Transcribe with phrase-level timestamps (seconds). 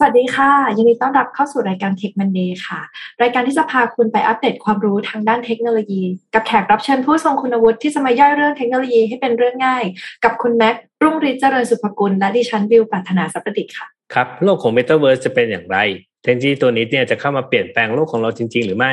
[0.00, 2.80] สวัสดีค่ะ ยินดีต้อนรับเข้าสู่รายการ Tech Monday ค่ะ
[3.22, 6.02] รายการที่จะพาคุณไปอัปเดตความรู้ทางด้านเทคโนโลยี
[6.34, 9.84] กับแขกรับเชิญผู้ทรงคุณวุฒิที่จะมาย่อยเรื่องเทคโนโลยีให้เป็นเรื่องง่าย
[10.24, 15.78] กับคุณแม็กรุ่งฤทธิ์เจริญสุภกุล และดิฉันบิวปรัฒนาสัพติค่ะ ครับ โลกของ Metaverse จะเป็นอย่างไร
[16.22, 18.92] เทคโนโลยีตัวนี้เนี่ยจะเข้ามาเปลี่ยนแปลงโลกของเราจริง ๆ หรือไม่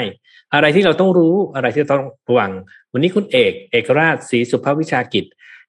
[0.53, 2.51] อะไรที่เราต้องรู้อะไรที่ต้องระวัง
[2.93, 5.25] วันนี้คุณเอกเอกราชศรีสุภวิชากิจ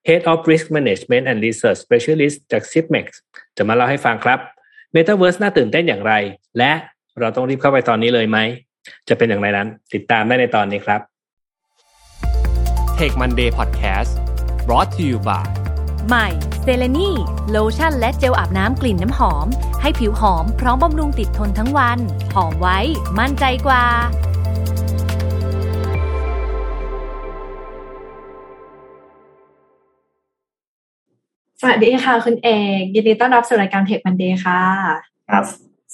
[0.07, 3.07] Head of Risk Management and Research Specialist จาก CIPMEX
[3.57, 4.41] จะมาเล่าให้ฟังครับ
[4.97, 6.13] Metaverse น่าตื่นเต้นอย่างไร
[6.59, 6.73] และ
[7.21, 8.39] เราต้องรีบเข้าไปตอนนี้เลยไหม
[9.09, 11.01] จะเป็นอย่างไรนั้น ติดตามได้ในตอนนี้ครับ
[12.99, 14.13] Tech Monday Podcast
[14.67, 15.45] brought to you by
[16.09, 16.29] ใหม่
[16.63, 17.11] เซเลนี
[17.51, 19.47] โลชั่นและเจลอาบน้ำกลิ่นน้ำหอม
[19.83, 21.99] ให้ผิวหอมพร้อมบำรุงติดทนทั้งวัน
[22.35, 22.79] หอมไว้
[23.19, 23.85] มั่นใจกว่า
[31.61, 32.49] สวัสดีค่ะ คุณเอ
[32.81, 34.61] กยินดีต้อนรับสู่รายการ Tech Monday ค่ะ
[35.31, 35.45] ครับ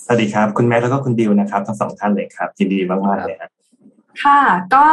[0.05, 3.51] สวัสดีครับ คุณแม็กแล้วก็คุณดิวนะครับทั้งสองท่านเลยครับยินดีมากๆเลยครับ
[4.23, 4.41] ค่ะ
[4.75, 4.85] ก็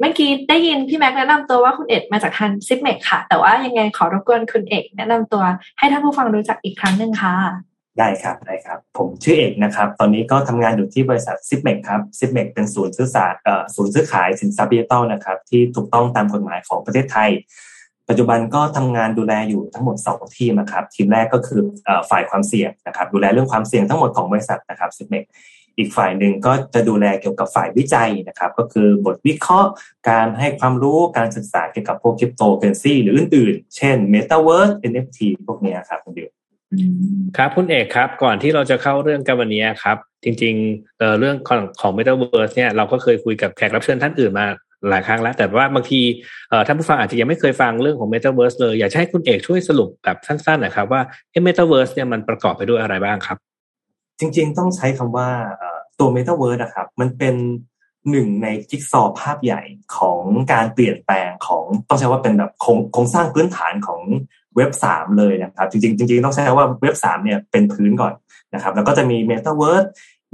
[0.00, 5.44] เมื่อกี้ได้ยินพี่แม็กแนะนำตัวว่าคุณเอกมาจากทาง Zipmex ค่ะ แต่ว่ายังไงขอรบกวนคุณเอกแนะนำตัว
[5.78, 7.34] ให้ท่านผู้ฟังรู้จักอีกครั้งหนึ่งค่ะ
[7.98, 17.30] ได้ครับได้ครับ ผมชื่อเอกนะครับ ตอนนี้ก็ทำงานอยู่ที่บริษัท Zipmex ครับ Zipmex เป็นศูนย์ซื้อสารเอ่อศูนย์ซื้อขายสินทรัพย์ดิจิตอลนะครับที่ถูกต้องตามกฎหมายของประเทศไทย
[18.08, 21.60] ปัจจุบันก็ทำงานดูแลอยู่ทั้งหมด 2 ทีมนะครับ ทีมแรกก็คือ
[22.10, 25.24] ฝ่ายความเสี่ยงนะครับ ดูแลเรื่องความเสี่ยงทั้งหมดของบริษัทนะครับ Zipmex
[25.78, 29.70] อีกฝ่ายหนึ่งก็จะดูแลเกี่ยวกับฝ่ายวิจัยนะครับ ก็คือบทวิเคราะห์
[30.08, 36.28] การให้ความรู้การศึกษาเกี่ยวกับพวกคริปโตเคอร์เรนซีหรืออื่นๆ เช่น Metaverse NFT พวกนี้ครับคุณดิว
[37.36, 44.46] ครับคุณเอกครับ ก่อนที่เราจะเข้าเรื่องกันวันนี้ครับ จริงๆเเรื่องของของ Metaverse เนี่ยเราก็เคยคุยกับแขกรับเชิญท่านอื่นมา
[44.90, 46.00] หลายครั้งแล้ว แต่ว่าบางที
[46.66, 53.38] ท่านผู้ฟังอาจจะยังไม่เคยฟังเรื่องของ Metaverse เลย อยากให้คุณเอกช่วยสรุปแบบสั้นๆนะครับว่าเอ๊ะ Metaverse เนี่ยมันประกอบไปด้วยอะไรบ้างครับ
[54.20, 55.28] จริงๆ ต้องใช้คำว่า
[55.98, 57.34] ตัว Metaverse นะครับ มันเป็น
[58.10, 59.62] หนึ่งในจิ๊กซอว์ภาพใหญ่
[59.96, 60.20] ของ
[60.52, 62.52] การเปลี่ยนแปลงของต้องใช้ว่าเป็นแบบ
[62.92, 64.00] โครงสร้างพื้นฐานของ
[64.56, 68.14] เว็บสามเลยนะครับ จริงๆจริงๆต้องใช้ว่าเว็บสามเนี่ยเป็นพื้นก่อน
[68.54, 69.86] นะครับ แล้วก็จะมี Metaverse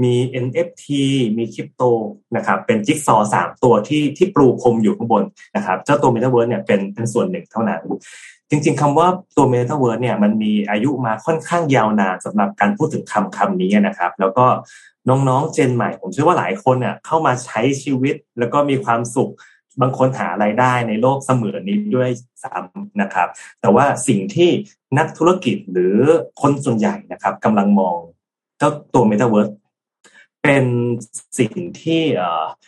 [0.03, 0.85] มี NFT
[1.39, 1.83] มีคริปโต
[2.37, 5.23] นะครับเป็นจิ๊กซอว์สามตัวที่ที่ปลูกคมอยู่ข้างบน
[5.57, 7.83] นะครับเจ้าตัว Metaverse เนี่ยเป็นเป็นส่วนหนึ่งเท่านั้น
[8.51, 14.47] จริงๆคำว่าตัว Metaverse เนี่ยมันมีอายุมาค่อนข้างยาวนานสำหรับการพูดถึงคำคำนี้นะครับ แล้วก็
[15.09, 19.33] น้องๆเจนใหม่ ผมเชื่อว่าหลายคนเนี่ยเข้ามาใช้ชีวิตแล้วก็มีความสุข
[19.81, 22.11] บางคนหาไรายได้ในโลกเสมือนนี้ด้วย
[22.43, 23.29] ซ้ำนะครับ
[23.61, 24.51] แต่ว่าสิ่งที่
[24.99, 25.97] นักธุรกิจหรือ
[26.41, 27.97] คนส่วนใหญ่นะครับกำลังมอง
[28.59, 29.53] เจ้าตัว Metaverse
[30.45, 30.65] เป็น
[31.39, 32.03] สิ่งที่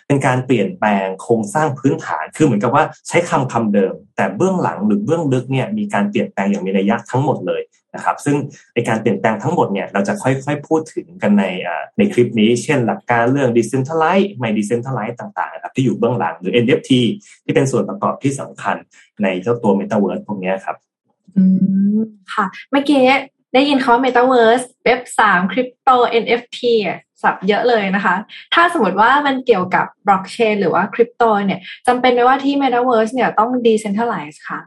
[0.07, 7.63] เป็นการเปลี่ยนแปลงโครงสร้างพื้นฐาน คือเหมือนกับว่าใช้คำคำเดิม แต่เบื้องหลังหรือเบื้องลึกเนี่ยมีการเปลี่ยนแปลงอย่างมีนัยยะทั้งหมดเลย
[7.95, 8.37] นะครับ ซึ่ง
[8.75, 11.45] ในการเปลี่ยนแปลงทั้งหมดเนี่ยเราจะค่อยๆพูดถึงกันใน
[11.99, 16.91] ในคลิปนี้ เช่นหลักการเรื่อง decentralize ไม่ decentralize ต่างๆนะครับที่อยู่เบื้องหลังหรือ NFT
[17.45, 18.77] ที่เป็นส่วนประกอบที่สำคัญ
[19.23, 20.77] ในเจ้าตัว Metaverse พวกนี้ครับ
[21.37, 21.43] อื
[21.97, 21.99] ม
[22.35, 23.01] ค่ะเมื่อกี้
[23.55, 25.89] ได้ยินเขาว่า Metaverse เว็บสามคริปโต
[26.23, 26.61] NFT
[27.23, 28.15] สับเยอะเลยนะคะ
[28.55, 34.61] ถ้าสมมติว่ามันเกี่ยวกับบล็อกเชนหรือว่าคริปโตเนี่ยจำเป็นไหมว่าที่ Metaverse เนี่ยต้อง decentralize ค่ะ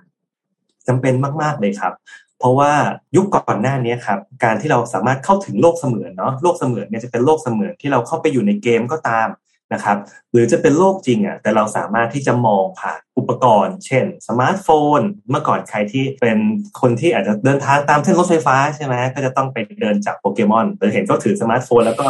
[0.87, 1.93] จำเป็นมาก ๆ เลยครับ
[2.39, 2.71] เพราะว่า
[3.15, 9.27] ยุคก่อนหน้านี้ครับ การที่เราสามารถเข้าถึงโลกเสมือนเนาะโลกเสมือนเนี่ยจะเป็นโลกเสมือนที่เราเข้าไปอยู่ในเกมก็ตาม
[9.74, 9.97] นะครับ
[10.31, 15.00] หรือจะเป็นโลกจริงอะแต่เราสามารถที่จะมองผ่านอุปกรณ์ เช่นสมาร์ทโฟน
[15.30, 16.38] เมื่อก่อนใครที่เป็น
[16.81, 22.08] คนที่อาจจะเดินทางตามเส้นรถไฟฟ้าใช่ไหมก็จะต้องไปเดินจับโปเกมอนหรือเห็นก็ถือสมาร์ทโฟน แล้วก็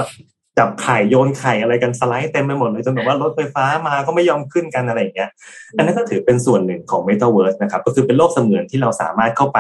[0.58, 5.30] จับไข่โยนไข่อะไรกันสไลด์เต็มไปหมดเลยจนแบบว่ารถไฟฟ้ามาก็ไม่ยอมขึ้นกันอะไรอย่างเงี้ย
[5.78, 9.60] อันนั้นก็ถือเป็นส่วนหนึ่งของ Metaverse นะครับ ก็คือเป็นโลกเสมือนที่เราสามารถเข้าไป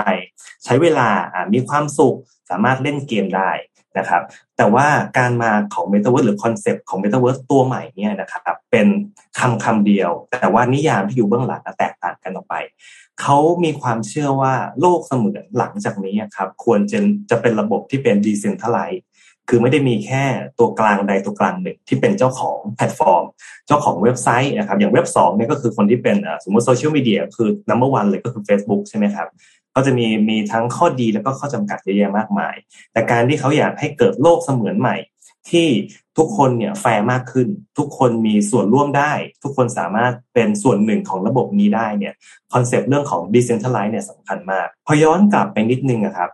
[0.65, 1.09] ใช้เวลา
[1.53, 2.17] มีความสุข
[2.49, 3.51] สามารถเล่นเกมได้
[3.99, 4.23] นะครับ
[4.57, 4.87] แต่ว่า
[5.17, 8.87] การมาของ Metaverse หรือคอนเซปต์ของ Metaverse ตัวใหม่เนี่ยนะครับ เป็น
[9.39, 12.55] คำคำเดียว แต่ว่านิยามที่อยู่เบื้องหลังแตกต่างกันออกไป
[13.21, 16.99] เขามีความเชื่อว่าโลกเสมือนหลังจากนี้ครับควรจะ
[17.29, 19.03] จะเป็นระบบที่เป็น decentralized
[19.49, 20.23] คือไม่ได้มีแค่
[20.59, 23.23] ตัวกลางใดตัวกลางหนึ่งที่เป็นเจ้าของแพลตฟอร์ม
[23.67, 29.27] เจ้าของเว็บไซต์นะครับอย่างเว็บสองเนี่ยก็คือคนที่เป็นสมมติโซเชียลมีเดียคือ number one เลยก็คือ Facebook ใช่ไหมครับ
[29.75, 32.55] ก็จะมีมีทั้งข้อดีแล้วก็ข้อจำกัดเยอะแยะมากมาย
[32.93, 34.97] แต่การที่เขาอยากให้เกิดโลกเสมือนใหม่
[35.49, 35.67] ที่
[36.17, 39.13] ทุกคนเนี่ยแฟร์มากขึ้น ทุกคนมีส่วนร่วมได้
[39.43, 42.13] ทุกคนสามารถเป็นส่วนหนึ่งของระบบนี้ได้เนี่ย
[42.53, 46.31] คอนเซปต์เรื่องของ decentralize เนี่ยสำคัญมาก พอย้อนกลับไปนิดนึงนะครับ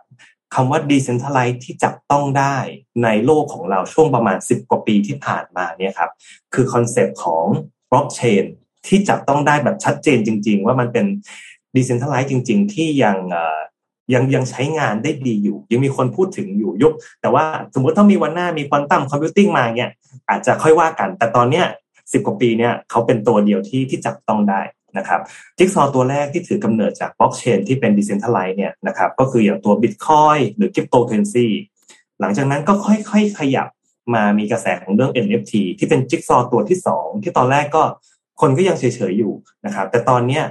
[0.54, 2.56] คำว่า decentralize ที่จับต้องได้
[3.04, 6.10] ในโลกของเราช่วงประมาณ 10 กว่าปีที่ผ่านมาเนี่ยครับ
[6.54, 7.44] คือคอนเซปต์ของ
[7.90, 8.44] blockchain
[8.86, 11.06] ที่จับต้องได้แบบชัดเจนจริง ๆ ว่ามันเป็น
[11.76, 13.16] decentralize จริง ๆ ที่ยัง
[14.14, 17.44] ยังยังใช้งานได้ดีอยู่ ยังมีคนพูดถึงอยู่ยุคแต่ว่า
[17.74, 19.90] สมมติถ้ามีวันหน้ามี quantum computing มาเนี่ย
[20.30, 21.66] อาจจะค่อยว่ากัน แต่ตอนเนี้ย
[22.12, 24.60] สิบกว่าปีเนี่ยเขาเป็นตัวเดียวที่ที่จับต้องได้
[24.98, 25.20] นะครับ
[25.58, 31.46] จิ๊กซอว์ตัวแรกที่ถือกำเนิดจากบล็อกเชนที่เป็น decentralize เนี่ยนะครับก็คืออย่างตัวบิตคอยน์หรือคริปโตเคอเรนซี
[32.20, 33.68] หลังจากนั้นก็ค่อยๆขยับ
[34.14, 37.82] มามีกระแสของเรื่อง NFT ที่เป็นจิ๊กซอว์ตัวที่สองที่ตอนแรกก็
[38.40, 39.32] คนก็ยังเฉยๆอยู่
[39.66, 40.44] นะครับแต่ตอนเนี้ย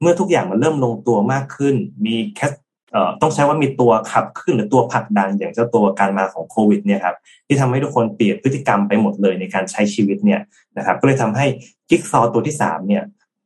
[0.00, 1.74] เมื่อทุกอย่างมันเริ่มลงตัวมากขึ้น
[2.06, 2.40] มีแค
[3.22, 7.16] ต้องใช้ว่ามีตัวขับเคลื่อนหรือตัวผลักดันอย่างเจ้าตัวการมาของโควิดเนี่ยครับ
[7.46, 10.40] ที่ทำให้ทุกคนเปลี่ยนพฤติกรรมไปหมดเลยในการใช้ชีวิตเนี่ย
[10.76, 11.46] นะครับก็เลยทำให้
[11.88, 13.02] จิ๊กซอว์ตัวที่สามเนี่ย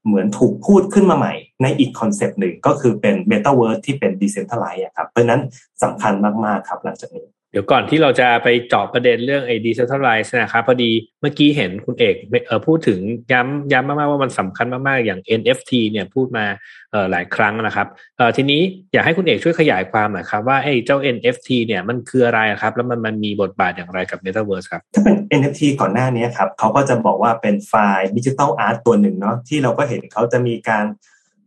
[0.07, 5.41] เหมือนถูกพูดขึ้นมาใหม่ในอีกคอนเซปต์หนึ่งก็คือเป็นเมตาเวิร์สที่เป็น decentralize ครับเพราะนั้น
[5.83, 6.13] สำคัญ
[6.45, 10.91] มาก ๆ ครับหลังจากนี้ เดี๋ยวก่อนที่เราจะไปเจาะประเด็นเรื่องไอ้ดิจิทัลไลซ์นะครับพอดี
[11.21, 12.15] เมื่อกี้เห็นคุณเอก
[12.47, 12.99] เออพูดถึง
[13.33, 16.45] ย้ำย้ำมากๆว่ามันสำคัญมากๆ อย่าง NFT เนี่ยพูดมา
[16.93, 17.87] เออหลายครั้งนะครับ
[18.17, 18.61] เออทีนี้
[18.93, 30.85] อยากให้คุณเอกช่วยขยายความหน่อยครับว่าไอ้เจ้า NFT เนี่ยมันคืออะไรครับ แล้วมันมันมีบทบาทอย่างไรกับ Metaverse ครับ ถ้าเป็น NFT ก่อนหน้านี้ครับเขาก็จะบอกว่าเป็นไฟล์ดิจิทัลอาร์ตตัวหนึ่งเนาะที่เราก็เห็นเขาจะมีการ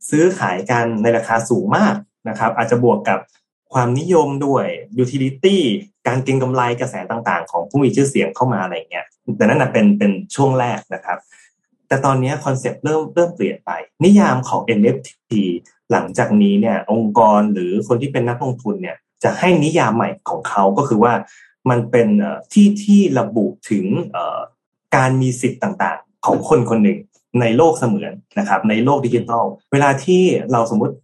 [0.09, 1.95] ซื้อขายกันในราคาสูงมาก
[2.29, 3.19] นะครับอาจจะบวกกับ
[3.73, 4.65] ความนิยมด้วย
[4.97, 5.61] utility
[6.07, 9.05] การเก็งกำไรกระแสต่างๆ ของผู้มีชื่อเสียงเข้ามาอะไรเงี้ย
[9.37, 11.17] แต่นั่นเป็นเป็นช่วงแรกนะครับ
[11.87, 13.71] แต่ตอนนี้คอนเซปต์เริ่มเริ่มเปลี่ยนไป
[14.05, 15.33] นิยามของ NFT
[15.91, 21.13] หลังจากนี้เนี่ยองค์กรหรือคนที่เป็นนักลงทุนเนี่ยจะให้นิยามใหม่ของเขาก็คือว่า
[21.69, 22.07] มันเป็น
[22.53, 23.85] ที่ที่ระบุถึง
[24.95, 26.99] การมีสิทธิ์ต่างๆ ของคนคนหนึ่ง
[27.41, 30.21] ในโลกเสมือนนะครับในโลกดิจิทัล เวลาที่
[30.51, 30.95] เราสมมติ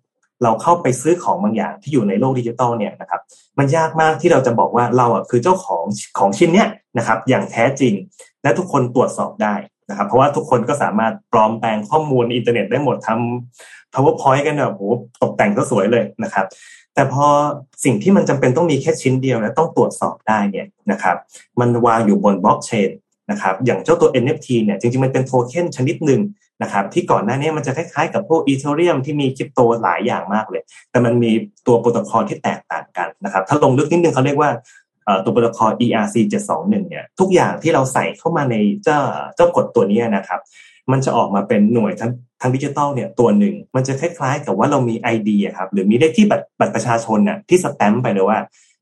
[0.43, 3.21] เราเข้าไปซื้อของบางอย่างที่อยู่ในโลกดิจิตอลเนี่ยนะครับ
[3.57, 5.83] มันยากมากที่เราจะบอกว่าเราอะคือเจ้าของ
[6.19, 7.93] ของชิ้นเนี้ยนะครับอย่างแท้จริง
[8.43, 9.55] และทุกคนตรวจสอบได้
[9.89, 14.81] นะครับ เพราะว่าทุกคนก็สามารถปลอมแปลงข้อมูลอินเทอร์เน็ตได้หมดทำ powerpoint กันแบบโห
[15.21, 16.45] ตกแต่งก็สวยเลยนะครับ
[16.93, 17.25] แต่พอ
[17.83, 21.17] สิ่งที่มันจำเป็นต้องมีแค่ชิ้นเดียวและต้องตรวจสอบได้เนี่ยนะครับ
[21.59, 22.89] มันวางอยู่บนบล็อกเชน
[23.31, 26.21] นะครับอย่างเจ้าตัว NFT เนี่ยจริงๆ มันเป็นโทเค็นชนิดหนึ่ง
[26.61, 30.61] นะครับที่ก่อนหน้านี้มันจะคล้ายๆกับพวก Ethereum ที่มีคริปโตหลายอย่างมากเลย
[30.91, 31.31] แต่มันมี
[31.67, 34.49] ตัวโปรโตคอลที่แตกต่างกันนะครับถ้าลงลึกนิดนึงเขาเรียกว่า
[35.23, 36.15] ตัวโปรโตคอล ERC
[36.49, 38.99] 721เนี่ยทุกอย่างที่เราใส่เข้ามาในเจ้า
[39.35, 40.39] เจ้ากฎตัวนี้นะครับ
[40.91, 42.11] มันจะออกมาเป็นหน่วยทั้ง
[42.41, 48.39] ทางดิจิตอลเนี่ยตัวหนึ่งมันจะคล้ายๆ กับว่าเรามี ID ครับหรือมีเลขที่บัตรบัตรประชาชนน่ะที่สแตมป์ไปเลยว่า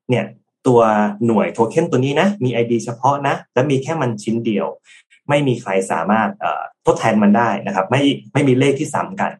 [0.09, 0.25] เนี่ย
[0.67, 0.81] ตัว
[1.25, 4.67] หน่วยโทเค็นตัวนี้นะมี ID เฉพาะนะ และมีแค่มันชิ้นเดียว
[5.31, 6.30] ไม่มีใครสามารถ
[6.86, 8.01] ทดแทนมันได้นะครับ ไม่
[8.33, 9.31] ไม่มีเลขที่ซ้ำกัน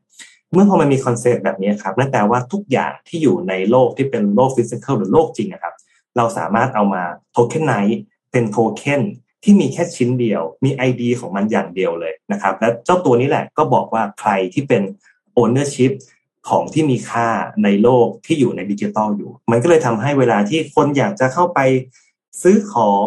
[0.54, 5.76] เมื่อพอมันมีคอนเซปต์แบบนี้ครับนั่นแปลว่าทุกอย่างที่อยู่ในโลกที่เป็นโลก physical หรือโลกจริงนะครับ
[6.18, 8.00] เราสามารถเอามา tokenize
[8.32, 9.02] เป็นโทเค็น
[9.44, 14.82] ที่มีแค่ชิ้นเดียว มี ID ของมันอย่างเดียวเลยนะครับ และเจ้าตัวนี้แหละก็บอกว่าใครที่เป็น
[15.42, 15.92] ownership
[16.50, 17.30] ของที่มีค่า
[17.64, 21.60] ในโลกที่อยู่ในดิจิตอลอยู่ มันก็เลยทำให้เวลาที่คนอยากจะเข้าไป
[22.42, 23.06] ซื้อของ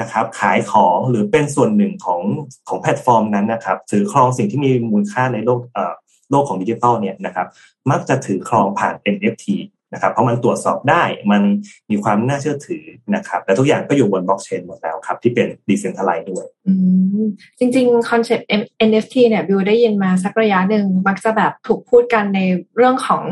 [0.00, 2.20] นะครับขายของหรือเป็นส่วนหนึ่งของ
[2.68, 5.94] ของแพลตฟอร์มนั้นนะครับถือครองสิ่งที่มีมูลค่าในโลกเอ่อ
[6.30, 7.46] โลกของดิจิทัลเนี่ยนะครับ
[7.90, 9.46] มักจะถือครองผ่าน NFT
[9.92, 11.42] นะครับเพราะมันตรวจสอบได้มัน
[11.90, 12.84] มีความน่าเชื่อถือ
[13.14, 16.46] นะครับแต่ทุกอย่างก็อยู่บนบล็อกเชนหมดแล้วครับ ที่เป็น decentralize ด้วย
[17.58, 18.48] จริงๆคอนเซ็ปต์
[18.88, 22.40] NFT เนี่ยบิวได้ยินมาสักระยะหนึ่งมักจะแบบถูกพูดกันใน
[22.76, 23.22] เรื่องของ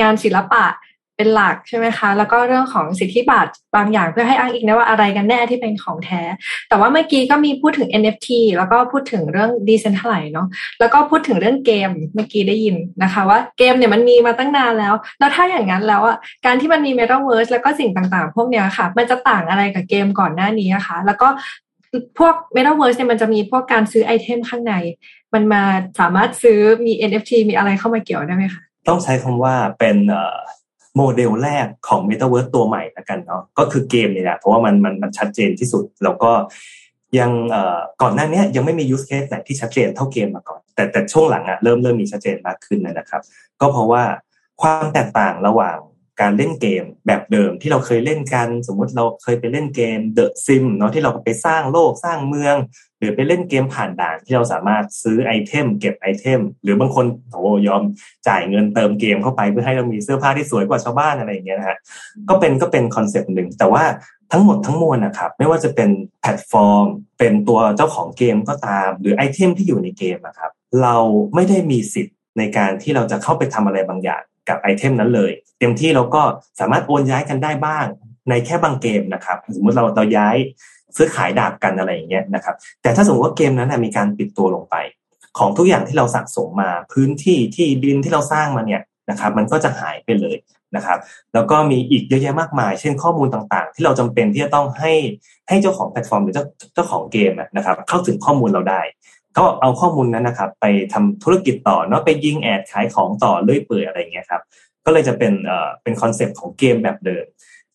[0.00, 0.64] งานศิลปะ
[1.16, 6.22] เป็นหลักใช่ไหมคะ แล้วก็เรื่องของสิทธิบัตรบางอย่างเพื่อให้อ้างอิงได้ว่าอะไรกันแน่ที่เป็นของแท้
[6.68, 10.48] แต่ว่าเมื่อกี้ก็มีพูดถึง NFT แล้วก็พูดถึงเรื่อง Decentralized เนาะ
[10.80, 21.28] แล้วก็พูดถึงเรื่องเกมเมื่อกี้ได้ยินนะคะ ว่าเกมเนี่ยมันมีมาตั้งนานแล้ว แล้วถ้าอย่างนั้นแล้วอะการที่มันมี Metaverse แล้วก็สิ่งต่างๆ พวกเนี้ยค่ะ มันจะต่างอะไรกับเกมก่อนหน้านี้นะคะ แล้วก็
[22.18, 24.74] พวก Metaverse เนี่ยมันจะมีพวกการซื้อไอเทมข้างใน
[25.34, 25.62] มันมา
[26.00, 29.96] สามารถซื้อมี NFT มีอะไรเข้ามาเกี่ยวได้ไหมคะต้องใช้คำว่าเป็น
[30.96, 36.30] โมเดลแรกของ m e t a เวิร์ตัวใหม่ละกันเนาะก็คือเกมนี่แหละเพราะว่ามันมันมันชัดเจนที่สุด แล้วก็
[37.18, 43.22] ยังเอ่อก่อนหน้านี้ยังไม่มี use case ไหนที่ชัดเจนเท่าเกมมาก่อน แต่แต่ช่วงหลังอะเริ่มเริ่มมีชัดเจนมากขึ้นนะครับ
[43.60, 44.02] ก็เพราะว่า
[44.62, 45.78] ความแตกต่างระหว่าง
[46.20, 52.56] การเล่นเกมแบบเดิมที่เราเคยเล่นกัน สมมุติเราเคยไปเล่นเกม The Sims เนาะที่เราไปสร้างโลกสร้างเมือง
[52.98, 57.82] หรือไปเล่นเกมผ่านด่านที่เราสามารถซื้อไอเทม เก็บไอเทม หรือบางคนโอ้ยอม
[58.28, 61.78] จ่ายเงินเติมเกมเข้าไปเพื่อให้เรามีเสื้อผ้าที่สวยกว่าชาวบ้านอะไรอย่างเงี้ยนะฮะ
[62.28, 63.84] ก็เป็นก็เป็นคอนเซปต์หนึ่งแต่ว่า
[64.32, 65.90] ทั้งหมดทั้งมวลนะครับไม่ว่าจะเป็น
[66.20, 66.86] แพลตฟอร์ม
[67.18, 70.50] เป็นตัวเจ้าของเกมก็ตาม หรือไอเทมที่อยู่ในเกมนะครับ
[70.82, 70.96] เรา
[71.34, 76.22] ไม่ได้มีสิทธิ์ในการที่เราจะเข้าไปทำอะไรบางอย่าง กับไอเทมนั้นเลย เต็มที่เราก็
[76.60, 77.86] สามารถโอนย้ายกันได้บ้าง
[78.28, 80.36] ในแค่บางเกมนะครับ สมมติเราเราย้าย
[80.96, 84.76] ซื้อขายดาบกันอะไรอย่างเงี้ยนะครับ แต่ถ้าสมมติว่าเกมนั้นมีการปิดตัวลงไป
[85.38, 90.36] ของทุกอย่างที่เราสะสมมาพื้นที่ที่ดินที่เราสร้างมาเนี่ยนะครับ มันก็จะหายไปเลย
[90.76, 90.98] นะครับ
[91.34, 94.92] แล้วก็มีอีกเยอะแยะมากมาย เช่นข้อมูลต่างๆ ที่เราจำเป็นที่จะต้องให้
[95.48, 98.80] ให้เจ้าของแพลตฟอร์มหรือเจ้าเจ้าของเกมนะครับ เข้าถึงข้อมูลเราได้
[99.38, 104.42] ก็เอาข้อมูลนั้นนะครับ ไปทำธุรกิจต่อเนาะไปยิงแอดขายของต่อเรื่อยเปื่อยอะไรเงี้ยครับ
[104.84, 107.26] ก็เลยจะเป็นเอ่อเป็นคอนเซปต์ของเกมแบบเดิม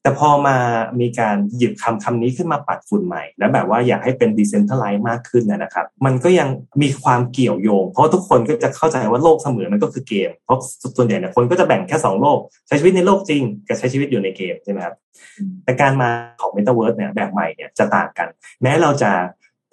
[0.04, 0.58] แต่พอมา
[1.01, 6.50] มีการหยิบคำคำนี้ขึ้นมาปัดฝุ่นใหม่ แล้วแบบว่าอยากให้เป็น decentralize มากขึ้นนะครับ มันก็ยัง
[6.82, 10.60] มีความเกี่ยวโยง เพราะทุกคนก็จะเข้าใจว่าโลกเสมือนมันก็คือเกม เพราะ
[10.98, 14.96] ส่วนใหญ่เนี่ยคนก็จะแบ่งแค่ 2 โลก ใช้ชีวิตในโลกจริง กับใช้ชีวิตอยู่ในเกมใช่ไหมครับ
[15.63, 16.10] แต่การมา
[16.42, 18.28] ของเมตาเวิร์สเนี่ยแบบใหม่เนี่ยจะต่างกัน
[18.62, 19.12] แม้เราจะ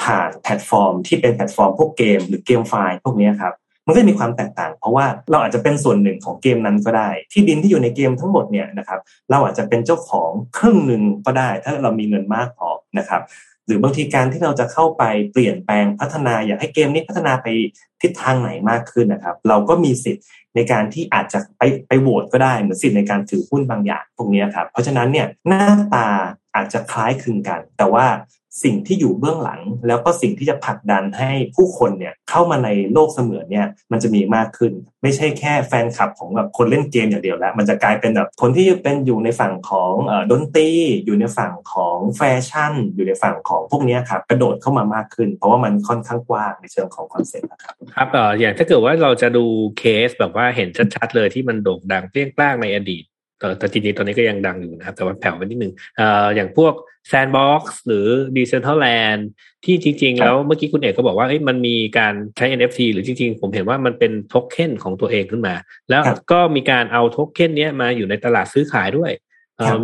[0.02, 3.54] ผ่านแพลตฟอร์ม ที่เป็นแพลตฟอร์มพวกเกม หรือ GameFi พวกนี้ครับ
[3.86, 9.00] มันก็มีความแตกต่าง เพราะว่าเราอาจจะเป็นส่วนหนึ่งของเกมนั้นก็ได้ ที่ดินที่อยู่ในเกมทั้งหมดเนี่ยนะครับ
[9.30, 13.22] เราอาจจะเป็นเจ้าของครึ่งหนึ่งก็ได้ ถ้าเรามีเงินมากพอนะครับ
[13.66, 17.46] หรือบางทีการที่เราจะเข้าไปเปลี่ยนแปลงพัฒนาอยากให้เกมนี้พัฒนาไป
[18.02, 20.24] ทิศทางไหนมากขึ้นนะครับ เราก็มีสิทธิ์
[20.54, 26.08] ในการที่อาจจะไปไปโหวตก็ได้เหมือนสิทธิ์ในการถือหุ้นบางอย่างพวกนี้ครับเพราะฉะนั้นเนี่ยหน้าตา
[26.54, 28.06] อาจจะคล้ายคลึงกัน แต่ว่า
[28.62, 34.72] สิ่งที่อยู่เบื้องหลัง แล้วก็สิ่งที่จะผลักดันให้ผู้คนเนี่ยเข้ามาในโลกเสมือนเนี่ยมันจะมีมากขึ้น
[35.02, 39.92] ไม่ใช่แค่แฟนคลับของแบบคนเล่นเกมอย่างเดียวแล้ว มันจะกลายเป็นแบบคนที่เป็นอยู่ในฝั่งของ
[40.32, 40.70] ดนตรี
[41.04, 49.44] อยู่ในฝั่งของแฟชั่น อยู่ในฝั่งของพวกนี้ครับกระโดดเข้ามามากขึ้น เพราะว่ามันค่อนข้างกว้างในเชิงของคอนเซ็ปต์นะครับครับเอออย่างถ้าเกิดว่าเราจะดู
[49.78, 53.04] เคสแบบว่าเห็นชัดๆเลยที่มันโด่งดังเปรี้ยงปร้างในอดีต
[53.38, 56.74] แต่แต่จริงๆตอนนี้ก็ยังดังอยู่นะครับ แต่ว่าแผ่วไปนิดนึงเอ่ออย่างพวก
[57.10, 59.20] Sandbox หรือ Decentraland
[59.64, 65.54] ที่จริง ๆ แล้วเมื่อกี้คุณเอกก็บอกว่ามันมีการใช้ NFT หรือจริง ๆ ผมเห็นว่ามันเป็นโทเค็นของตัวเองขึ้นมา
[65.90, 66.02] แล้ว
[66.32, 69.12] ก็มีการเอาโทเค็นนี้มาอยู่ในตลาดซื้อขายด้วย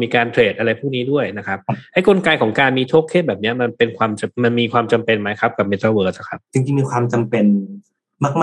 [0.02, 1.58] มีการเทรดอะไรพวกนี้ด้วยนะครับ
[1.92, 4.10] ไอ้กลไกของการมีโทเค็นแบบนี้มันเป็นความ
[4.44, 7.44] มันมีความจำเป็นไหมครับกับ Metaverse ครับ จริงๆมีความจำเป็น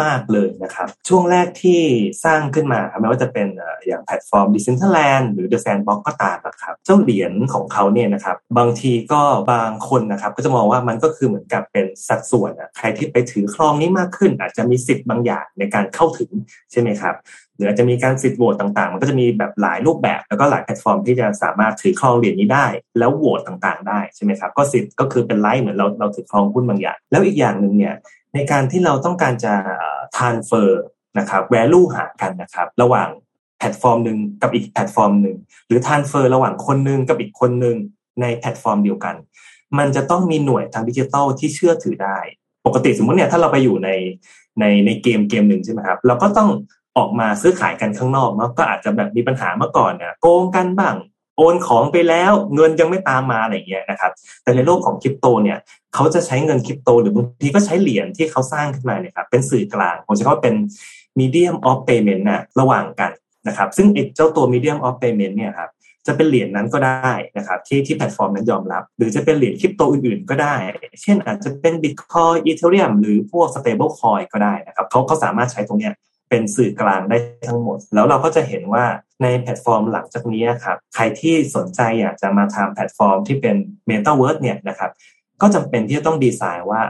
[0.01, 1.81] มาก ๆ เลยนะครับ ช่วงแรกที่
[2.25, 3.47] สร้างขึ้นมาครับไม่ว่าจะเป็น
[3.87, 9.21] อย่างแพลตฟอร์ม Decentraland หรือ The Sandbox ก็ตามนะครับ เจ้าเหรียญของเขาเนี่ยนะครับ บางทีก็
[9.51, 16.31] บางคนนะครับ ก็จะมองว่ามันก็คือเหมือนกับเป็นสัดส่วนอะใครที่ไปถือครองนี้มากขึ้น อาจจะมีสิทธิ์บางอย่างในการเข้าถึง
[16.71, 17.15] ใช่ไหมครับ
[17.55, 22.65] หรืออาจจะมีการสิทธิ์โหวตต่างๆ มันก็จะมีแบบหลายรูปแบบ แล้วก็หลายแพลตฟอร์มที่จะสามารถถือครองเหรียญนี้ได้
[22.99, 27.95] แล้วโหวตต่างๆ ได้ใช่ไหมครับ ก็สิทธิ์ก็คือเป็น right เหมือนเราเราถือครองหุ้นบางอย่าง แล้วอีกอย่างหนึ่งเนี่ย
[28.33, 29.53] ในการที่เราต้องการจะ
[30.17, 30.83] transfer
[31.17, 33.09] นะครับ value หากันนะครับ ระหว่าง
[33.57, 37.77] แพลตฟอร์มหนึ่งกับอีกแพลตฟอร์มหนึ่งหรือ transfer ระหว่างคนหนึ่งกับอีกคนหนึ่ง
[38.21, 39.15] ในแพลตฟอร์มเดียวกัน
[39.77, 42.17] มันจะต้องมีหน่วยทางดิจิทัลที่เชื่อถือได้
[42.65, 43.89] ปกติสมมติเนี่ยถ้าเราไปอยู่ใน
[44.59, 46.49] ในในเกมเกมหนึ่งใช่ไหมครับเราก็ต้อง
[46.97, 50.95] ออกมาซื้อขายกันข้างนอกเนาะก็อาจจะแบบมีปัญหาเมื่อก่อนเนี่ยโกงกันบ้าง
[51.39, 54.11] โอนของไปแล้วเงินยังไม่ตามมาอะไรเงี้ยนะครับ
[54.43, 55.57] แต่ในโลกของคริปโตเนี่ย
[55.95, 60.55] เขาจะใช้เงินคริปโต หรือบางทีก็ใช้เหรียญที่เขาสร้างขึ้นมาเนี่ยครับเป็นสื่อกลางผมจะว่าเป็น
[61.19, 63.11] medium of payment นะระหว่างกัน
[63.47, 65.69] นะครับ ซึ่งเจ้าตัว medium of payment เนี่ยครับ
[66.07, 70.55] จะเป็นเหรียญนั้นก็ได้นะครับที่ที่แพลตฟอร์มนั้นยอมรับ หรือจะเป็นเหรียญคริปโตอื่นๆ ก็ได้
[71.03, 75.93] เช่นอาจจะเป็น Bitcoin Ethereum หรือพวก stable coin ก็ได้นะครับเขาเขาสามารถใช้ตรงเนี้ย
[76.29, 77.17] เป็นสื่อกลางได้
[77.47, 78.85] ทั้งหมด แล้วเราก็จะเห็นว่า
[79.21, 83.55] ในแพลตฟอร์มหลังจากนี้ครับใครที่สนใจอยากจะมาทำแพลตฟอร์มที่เป็น
[83.89, 84.91] Metaverse เนี่ยนะครับ
[85.41, 86.81] ก็จำเป็นที่จะต้องดีไซน์ว่า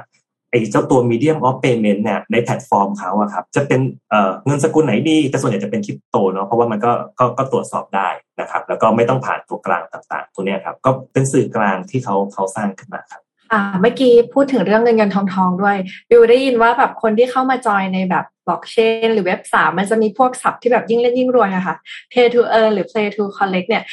[0.52, 4.14] ไอ้เจ้าตัว medium of payment เนี่ยในแพลตฟอร์มเขาอะครับจะเป็น
[4.46, 8.10] เงินสกุลไหนดี แต่ส่วนใหญ่จะเป็นคริปโตเนาะเพราะว่ามันก็ก็ก็ตรวจสอบได้
[8.42, 15.78] นะครับ แล้วก็ไม่ต้องผ่านตัวกลางต่างๆตัวเนี้ยครับก็เป็นสื่อกลางที่เขาเขาสร้างขึ้นมาครับ อ่าเมื่อกี้พูดถึงเรื่องเงินเงินทองทองด้วย
[16.10, 18.76] บิวได้ยินว่าแบบคนที่เข้ามาจอยในแบบบล็อกเช
[19.06, 21.76] นหรือเว็บสามมันจะมีพวกศัพท์ที่แบบยิ่งเล่นยิ่งรวยอะค่ะ
[22.12, 23.84] play to earn หรือ play to collect เนี่ย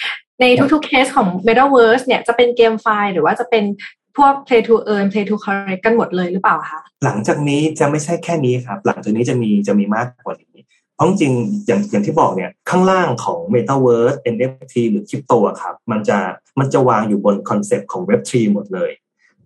[0.41, 3.65] ในทุกๆเคสของ Metaverse เนี่ยจะเป็น GameFi หรือว่าจะเป็น
[4.17, 10.57] พวก play to earn play to collect กันหมดเลยหรือเปล่าคะหลังจากนี้จะไม่ใช่แค่นี้ครับ หลังจากนี้จะมีจะมีมากกว่านี้
[10.95, 11.33] เพราะจริง
[11.67, 15.33] อย่างอย่างที่บอกเนี่ยข้างล่างของ Metaverse NFT หรือคริปโต
[15.63, 16.19] ครับ มันจะ
[16.59, 18.91] มันจะวางอยู่บนคอนเซปต์ของ Web3 หมดเลย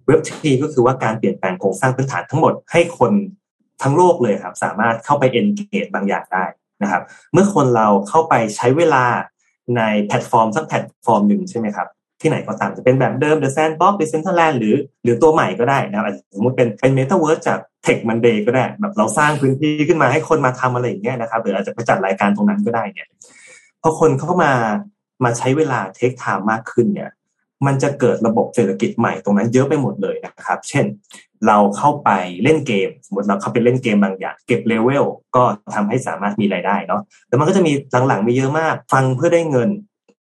[0.06, 3.12] Web3ก็คือว่าการเปลี่ยนแปลงโครงสร้างพื้นฐานทั้งหมดให้คน
[3.82, 6.44] ทั้งโลกเลยครับ สามารถเข้าไป engage บางอย่างได้
[6.82, 7.02] นะครับ
[7.32, 9.04] เมื่อคนเราเข้าไปใช้เวลา
[9.76, 11.88] ในแพลตฟอร์มสักแพลตฟอร์มหนึ่งใช่ไหมครับ
[12.20, 23.08] ที่ไหนก็ตามจะเป็นแบบเดิม The Sandbox Decentraland หรือหรือตัวใหม่ก็ได้นะครับสมมติเป็นเป็น Metaverse จาก Tech Monday ก็ได้ แบบเราสร้างพื้นที่ขึ้นมาให้คนมาทำอะไรอย่างเงี้ยนะครับหรืออาจจะไปจัดรายการตรงนั้นก็ได้เนี่ย
[23.82, 24.52] พอคนเข้ามา
[25.24, 27.10] มาใช้เวลา take time มากขึ้นเนี่ย
[27.66, 30.86] มันจะเกิดระบบเศรษฐกิจใหม่ตรงนั้นเยอะไปหมดเลยนะครับ เช่น
[31.46, 32.10] เราเข้าไป
[32.42, 35.04] เล่นเกม สมมติเราเข้าไปเล่นเกมบางอย่าง เก็บเลเวล
[35.36, 35.42] ก็
[35.74, 37.72] ทำให้สามารถมีรายได้เนาะแต่มันก็จะมี
[38.08, 39.70] หลังๆมีเยอะมาก ฟังเพื่อได้เงิน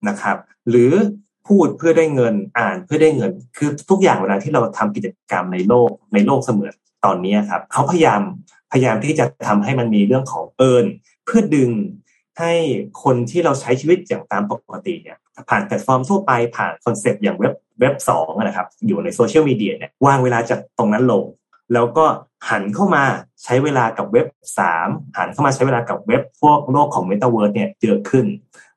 [0.10, 0.38] นะครับ
[0.70, 0.92] หรือ
[1.48, 6.74] พูดเพื่อได้เงินอ่านเพื่อได้เงิน คือทุกอย่างเวลาที่เราทำกิจกรรมในโลกในโลกเสมือน
[7.06, 8.22] ตอนนี้ครับเขาพยายาม
[8.72, 10.86] พยายามที่จะทำให้มันมีเรื่องของเอิญ
[11.26, 11.72] เพื่อดึง
[12.40, 12.54] ให้
[13.04, 15.18] คนที่เราใช้ชีวิตอย่างตามปกติเนี่ย
[15.50, 21.24] ผ่านแพลตฟอร์มทั่วไปผ่านคอนเซปต์อย่างเว็บเว็บสองนะครับอยู่ในโซเชียลมีเดียเนี่ยวางเวลาจากตรงนั้นลง
[21.74, 22.06] แล้วก็
[22.50, 23.04] หันเข้ามา
[23.44, 24.28] ใช้เวลากับเว็บ
[24.60, 28.26] สามหันเข้ามาใช้เวลากับเว็บพวกโลกของเมตาเวิร์สเนี่ยเยอะขึ้น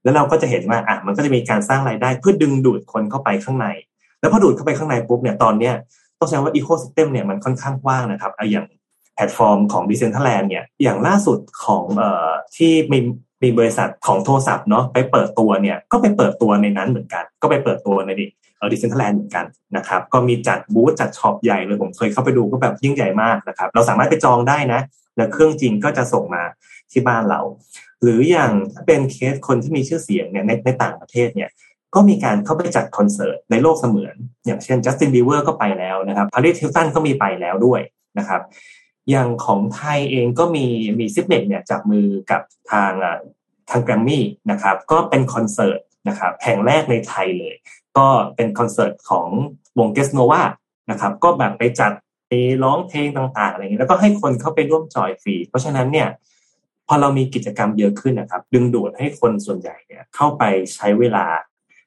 [0.02, 3.66] แล้วเราก็จะเห็นว่าอะมันก็จะมีการสร้างรายได้เพื่อดึงดูดคนเข้าไปข้างใน
[4.20, 5.74] แล้วพอดูดเข้าไปข้างในปุ๊บเนี่ยตอนเนี้ย
[6.18, 8.66] ต้องใช้ว่า ecosystem เนี่ยมันค่อนข้างกว้างนะครับอย่าง
[9.14, 12.98] แพลตฟอร์มของ Decentraland เนี่ยอย่างล่าสุดของเอ่อที่มี
[13.42, 18.26] มีบริษัทของโทรศัพท์เนาะไปเปิดตัวเนี่ยก็ไปเปิดตัวในนั้นเหมือนกัน ก็ไปเปิดตัวในดิ
[18.59, 19.44] เออ Decentraland เหมือนกัน
[19.76, 24.80] นะครับก็มีจัดบูธจัดช็อปใหญ่เลยผมเคยเข้าไปดูก็แบบยิ่งใหญ่มากนะครับเราสามารถไปจองได้นะ
[25.16, 26.42] แล้วเครื่องจริงก็จะส่งมา
[26.92, 27.40] ที่บ้านเรา
[28.02, 31.50] หรืออย่างถ้าเป็นเคสคนที่มีชื่อเสียงเนี่ยในในต่างประเทศเนี่ย
[31.94, 34.14] ก็มีการเข้าไปจัดคอนเสิร์ตในโลกเสมือน
[34.47, 37.80] อย่างเช่นจัสตินบีเบอร์ก็ไปแล้วนะครับพาริสฮิลตันก็มีไปแล้วด้วย
[38.18, 38.40] นะครับ
[39.11, 40.66] อย่างของไทยเองก็มี
[40.99, 42.92] มี Zipmex เนี่ยจับมือกับทาง
[43.71, 47.54] ทางแกรมมี่นะครับ ก็เป็นคอนเสิร์ตนะครับแห่งแรกในไทยเลย
[47.99, 49.28] ก็เป็นคอนเสิร์ตของ
[49.78, 50.42] วง Getsunova
[50.90, 51.92] นะครับก็แบบไปจัด
[52.28, 56.09] ไปร้องเพลงต่างๆอะไรอย่างนี้แล้วก็ให้คนเข้าไปร่วมจอยฟรี เพราะฉะนั้นเนี่ย
[56.88, 60.42] พอเรามีกิจกรรมเยอะขึ้นนะครับ ดึงดูดให้คนส่วนใหญ่เนี่ยเข้าไป
[60.75, 61.26] ใช้เวลา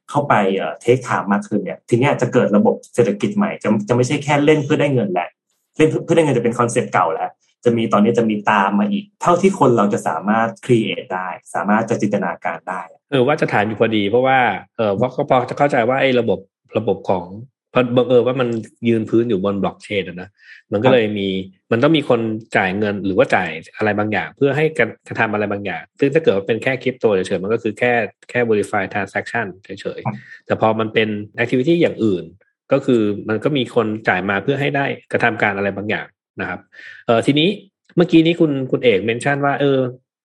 [0.10, 0.34] เข้าไป
[0.81, 5.29] take time มากขึ้นเนี่ยทีนี้จะเกิดระบบเศรษฐกิจใหม่จะจะไม่ใช่แค่เล่นเพื่อได้เงินแหละ
[5.77, 7.29] เล่นเพื่อได้เงินจะเป็นคอนเซ็ปต์เก่าแล้ว
[7.65, 14.39] จะมีตอนนี้จะมีตามมาอีก เท่าที่คนเราจะสามารถครีเอทได้ สามารถจะจินตนาการได้ เออว่าจะถามอยู่พอดี เพราะว่า
[14.77, 16.39] เออเพราะก็พอจะเข้าใจว่าไอ้ระบบ
[16.77, 17.25] ระบบของ
[17.73, 18.49] พอบังเอิญว่ามัน
[18.87, 20.29] ยืนพื้นอยู่บนบล็อกเชนนะ
[20.71, 21.27] มันก็เลยมี
[21.71, 22.19] มันต้องมีคน
[22.57, 27.93] จ่ายเงินหรือว่าจ่ายอะไรบางอย่าง เพื่อให้การะทำอะไรบางอย่าง ซึ่งถ้าเกิดว่าเป็นแค่คริปโตเฉยๆมันก็คือแค่
[28.29, 31.09] แค่ verify transaction เฉยๆ แต่พอมันเป็น
[31.41, 32.23] activity อย่างอื่น
[32.72, 36.08] ก็คือมันก็มีคนจ่ายมาเพื่อให้ได้กระทำการอะไรบางอย่าง
[36.41, 36.60] นะครับ
[37.05, 37.50] เออทีนี้
[37.96, 39.79] เมื่อกี้นี้คุณคุณเอก mention ว่า เออ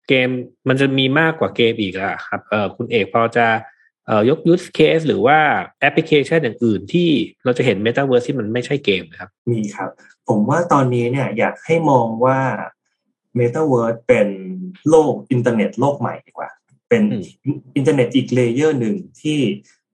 [0.09, 0.29] เกม
[0.69, 3.47] มันจะมีมากกว่าเกมอีกอะครับเออคุณเอกพอจะ
[4.07, 5.37] เอ่อยก use case หรือว่า
[5.79, 7.09] แอปพลิเคชันอย่างอื่นที่
[7.43, 9.89] เราจะเห็นเมตาเวิร์สที่มันไม่ใช่เกมนะครับ มีครับ
[10.29, 12.39] ผมว่าตอนนี้เนี่ยอยากให้มองว่า
[13.35, 14.27] เมตาเวิร์สเป็น
[14.89, 16.49] โลกอินเทอร์เน็ตโลกใหม่ดีกว่า
[16.89, 17.03] เป็น
[17.75, 19.39] อินเทอร์เน็ตอีก layer หนึ่งที่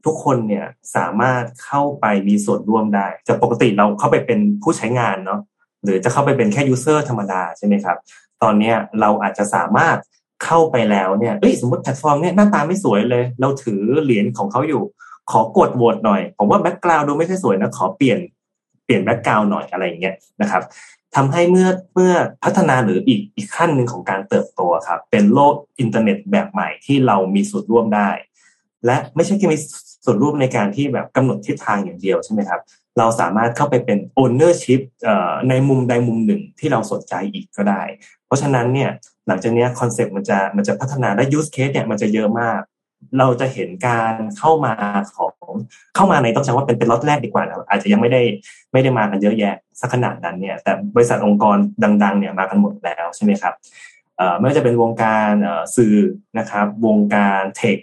[0.05, 5.39] ทุกคนเนี่ยสามารถเข้าไปมีส่วนร่วมได้จะปกติเราเข้าไปเป็นผู้ใช้งานเนาะ
[5.83, 7.97] หรือจะเข้าไปเป็นแค่ user ธรรมดาใช่ไหมครับ
[8.43, 9.97] ตอนนี้เราอาจจะสามารถ
[10.45, 14.83] เข้าไปแล้วเนี่ยเอ้ยสมมติแพลตฟอร์มเนี่ยหน้าตาไม่สวยเลย เราถือเหรียญของเขาอยู่
[15.31, 18.19] ขอกดโหวตหน่อย ผมว่า background ดูไม่ค่อยสวยนะ ขอเปลี่ยน
[18.85, 20.63] เปลี่ยน background หน่อยอะไรอย่างเงี้ยนะครับ
[21.15, 28.09] ทำให้เมื่อเมื่อพัฒนาหรืออีกอีกขั้นหนึ่งของการเติบโตครับ เป็นโลกอินเทอร์เน็ตแบบใหม่ที่เรามีส่วนร่วมได้
[28.85, 29.57] และไม่ใช่แค่มี
[30.05, 32.61] ส่วนร่วมในการที่แบบกำหนดทิศทางอย่างเดียวใช่ไหมครับ
[32.97, 34.81] เราสามารถเข้าไปเป็น ownership
[35.49, 37.81] ในมุมใดมุมหนึ่งที่เราสนใจอีกก็ได้
[38.25, 38.89] เพราะฉะนั้นเนี่ย
[39.27, 42.61] หลังจากนี้คอนเซ็ปต์มันจะมันจะพัฒนาและ use case เนี่ยมันจะเยอะมาก
[43.19, 44.73] เราจะเห็นการเข้ามา
[45.15, 45.33] ของ
[45.95, 48.21] เข้ามาในต้องใช้ว่าเป็นเป็นล็อตแรกดีกว่านะอาจจะยังไม่ได้
[48.73, 51.57] ไม่ได้มากันเยอะแยะสักขนาดนั้นเนี่ย แต่บริษัทองค์กร
[52.03, 53.53] ดัง ๆ เนี่ยมากันหมดแล้วใช่ไหมครับ
[54.37, 55.31] ไม่ว่าจะเป็นวงการ
[55.75, 55.95] สื่อ
[56.37, 57.77] นะครับ วงการ tech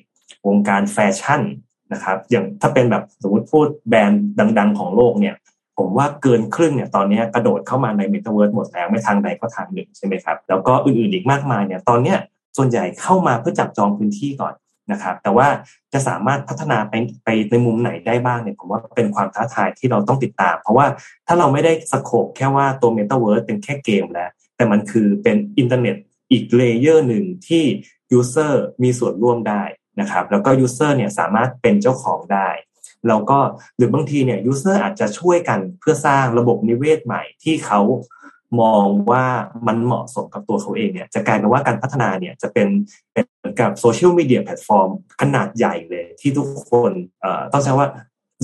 [0.47, 1.43] วงการแฟชั่น
[1.93, 4.25] นะครับ อย่างถ้าเป็นแบบสมมติพูดแบรนด์
[4.59, 5.35] ดัง ๆ ของโลกเนี่ย
[5.79, 12.19] ผมว่าเกินครึ่งเนี่ยตอนนี้กระโดดเข้ามาในเมตาเวิร์สหมดแล้วไม่ทางใดก็ทางหนึ่งใช่ไหมครับ แล้วก็อื่นๆอีกมากมายเนี่ยตอนเนี้ย
[12.57, 14.55] ส่วนใหญ่เข้ามาเพื่อจับจองพื้นที่ก่อน
[14.93, 15.49] นะครับ แต่ว่า
[15.93, 20.87] จะสามารถพัฒนาไปไปในมุมไหนได้บ้างเนี่ยผมว่าเป็นความท้าทายที่เราต้องติดตาม เพราะว่า
[21.27, 25.97] ถ้าเราไม่ได้ scope แค่ว่าตัวเมตาเวิร์สเป็นแค่เกมแล้ว แต่มันคือเป็นอินเทอร์เน็ต
[26.31, 27.65] อีก layer หนึ่งที่
[28.13, 29.63] user มีส่วนร่วมได้
[30.01, 32.49] นะครับแล้วก็ user เนี่ยสามารถเป็นเจ้าของได้
[33.09, 33.39] แล้วก็
[33.77, 37.81] หรือบางทีเนี่ย user อาจจะช่วยกันเพื่อสร้างระบบนิเวศใหม่ที่เขา
[38.61, 39.25] มองว่า
[39.67, 42.69] มันเหมาะสมกับตัวเขาเองเนี่ยจะกลายเป็นว่าการพัฒนาเนี่ยจะเป็น
[43.13, 46.93] เป็นเหมือนกับโซเชียลมีเดียแพลตฟอร์มขนาดใหญ่เลยที่ทุกคน
[47.53, 47.89] ต้องใช้ว่า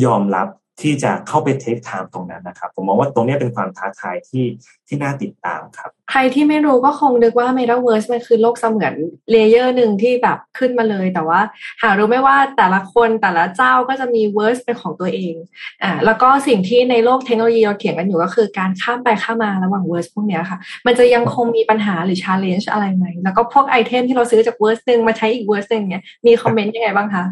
[0.05, 0.49] ยอมรับ
[0.83, 4.45] ที่จะเข้าไป take time ตรงนั้นนะครับ ผมมองว่าตรงนี้เป็นความท้าทายที่
[4.89, 8.95] ที่น่าติดตามครับ ใครที่ไม่รู้ก็คงนึกว่า Metaverse มันคือโลกเสมือน
[9.31, 11.41] layer หนึ่งที่แบบขึ้นมาเลย แต่ว่า
[11.83, 15.35] หารู้ไม่ว่าแต่ละคนแต่ละเจ้าก็จะมี verse เป็นของตัวเอง
[15.83, 27.25] อ่าแล้วก็สิ่งที่ในโลกเทคโนโลยีเราเถียงกันอยู่ก็คือการข้ามไปข้ามมาระหว่าง verse พวกนี้ค่ะ มันจะยังคงมีปัญหาหรือ challenge อะไรไหมแล้วก็พวก item ที่เราซื้อจาก verse หนึ่งมาใช้อีก verse หนึ่งเนี่ยมี comment ยังไงบ้างคะ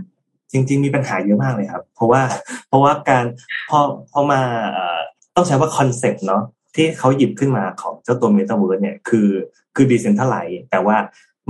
[0.53, 2.23] จริง ๆ มีปัญหาเยอะมากเลยครับ เพราะว่า
[2.69, 3.25] เพราะว่าการ
[3.71, 3.79] พอ
[4.12, 4.41] พอมา
[5.37, 6.43] ต้องใช้ว่าคอนเซ็ปต์เนาะ
[6.75, 9.29] ที่เขาหยิบขึ้นมาของเจ้าตัวเมตาเวิร์สเนี่ยคือ
[9.75, 10.97] คือ decentralized แต่ว่า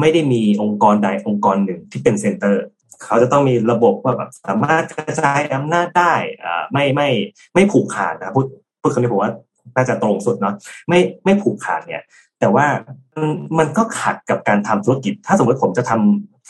[0.01, 2.65] ไม่ได้มีองค์กรใดองค์กรหนึ่งที่เป็น center
[3.05, 7.09] เขาจะต้องมีระบบว่าแบบสามารถกระจายอำนาจได้อ่าไม่ไม่
[7.55, 8.47] ไม่ผูกขาดนะพูด
[8.81, 9.33] พูดคำนี้ผมว่า
[9.77, 10.55] น่าจะตรงสุดเนาะ
[10.89, 12.03] ไม่ไม่ผูกขาดเนี่ย
[12.41, 12.67] แต่ว่า
[13.59, 15.93] มันก็ขัดกับการทำธุรกิจ ถ้าสมมติผมจะท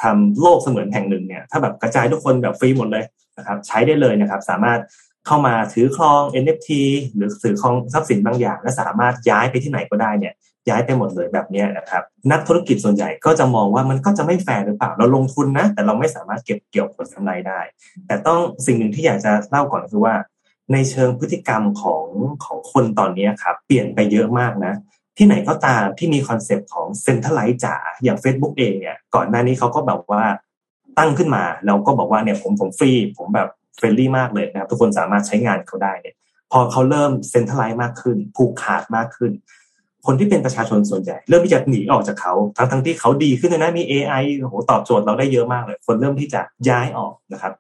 [0.03, 3.05] ทำโลกเสมือนแห่งหนึ่งเนี่ยถ้าแบบกระจายทุกคนแบบฟรีหมดเลย
[3.39, 4.81] นะครับใช้ได้เลยนะครับ สามารถ
[5.27, 6.69] เข้ามาถือครอง NFT
[7.15, 10.35] หรือถือครองทรัพย์สินบางอย่าง และสามารถย้ายไปที่ไหนก็ได้เนี่ย
[10.69, 17.61] ย้ายไปหมดเลยแบบนี้นะครับ นักธุรกิจส่วนใหญ่ก็จะมองว่ามันก็จะไม่แฟร์หรือเปล่าเราลงทุนนะ แต่เราไม่สามารถเก็บเกี่ยวผลกำไรได้
[18.07, 20.15] แต่ต้องสิ่งหนึ่งที่อยากจะเล่าก่อนคือว่า
[20.73, 22.05] ในเชิงพฤติกรรมของ
[22.45, 24.75] ของคนตอนนี้ครับเปลี่ยนไปเยอะมากนะ
[25.19, 30.23] ที่ไหนก็ตามที่มีคอนเซปต์ของ centralize จ๋าอย่าง Facebook เองเนี่ยก่อนหน้านี้เขาก็แบบว่า
[30.99, 36.15] ตั้งขึ้นมาแล้วก็บอกว่าเนี่ยผมผมฟรี ผมแบบ friendly มากเลยนะครับทุกคนสามารถใช้งานเขาได้เนี่ย
[36.53, 39.33] พอเขาเริ่ม centralize มากขึ้น ผูกขาดมากขึ้น
[40.07, 47.53] คนที่เป็นประชาชนส่วนใหญ่ เริ่มที่จะหนีออกจากเขาทั้งทั้งที่เขาดีขึ้นเลยนะมี AI โอ้โหตอบโจทย์เราได้เยอะมากเลย คนเริ่มที่จะย้ายออกนะครับ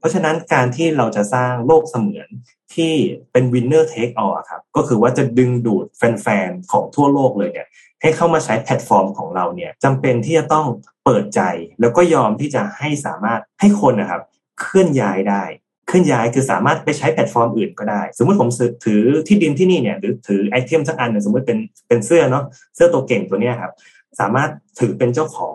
[0.00, 2.28] เพราะฉะนั้นการที่เราจะสร้างโลกเสมือน
[2.74, 2.94] ที่
[3.32, 7.68] เป็น winner take all ครับก็คือว่าจะดึงดูดแฟนๆ ของทั่วโลกเลยเนี่ย
[8.02, 10.66] ให้เข้ามาใช้แพลตฟอร์มของเราเนี่ยจำเป็นที่จะต้อง
[11.04, 11.40] เปิดใจ
[11.80, 14.22] แล้วก็ยอมที่จะให้สามารถให้คนนะครับ
[14.60, 15.44] เคลื่อนย้ายได้
[15.86, 18.48] เคลื่อนย้ายคือสามารถไปใช้แพลตฟอร์มอื่นก็ได้ สมมติผม
[18.84, 21.58] ถือที่ดินที่นี่เนี่ยหรือถือ item สักอันเนี่ยสมมติเป็น
[21.88, 23.72] เป็นเสื้อเนาะเสื้อตัวเก่งตัวเนี้ยครับ
[24.20, 25.54] สามารถถือเป็นเจ้าของ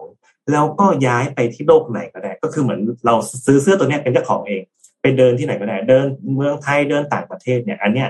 [0.51, 4.61] แล้วก็ย้ายไปที่โลกไหนก็ได้ ก็คือเหมือนเราซื้อเสื้อตัวเนี้ยเป็นเจ้าของเอง
[5.01, 6.05] ไปเดินที่ไหนก็ได้ เดิน
[6.35, 8.09] เมืองไทยเดินต่างประเทศเนี่ย อันเนี้ย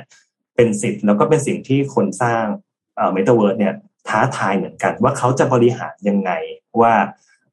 [0.55, 2.43] เป็นสิทธิ์แล้วก็เป็นสิ่งที่คนสร้าง
[2.95, 3.73] เอ่อเมตาเวิร์สเนี่ย
[4.07, 6.31] ท้าทายเหมือนกัน ว่าเขาจะบริหารยังไง
[6.81, 6.93] ว่า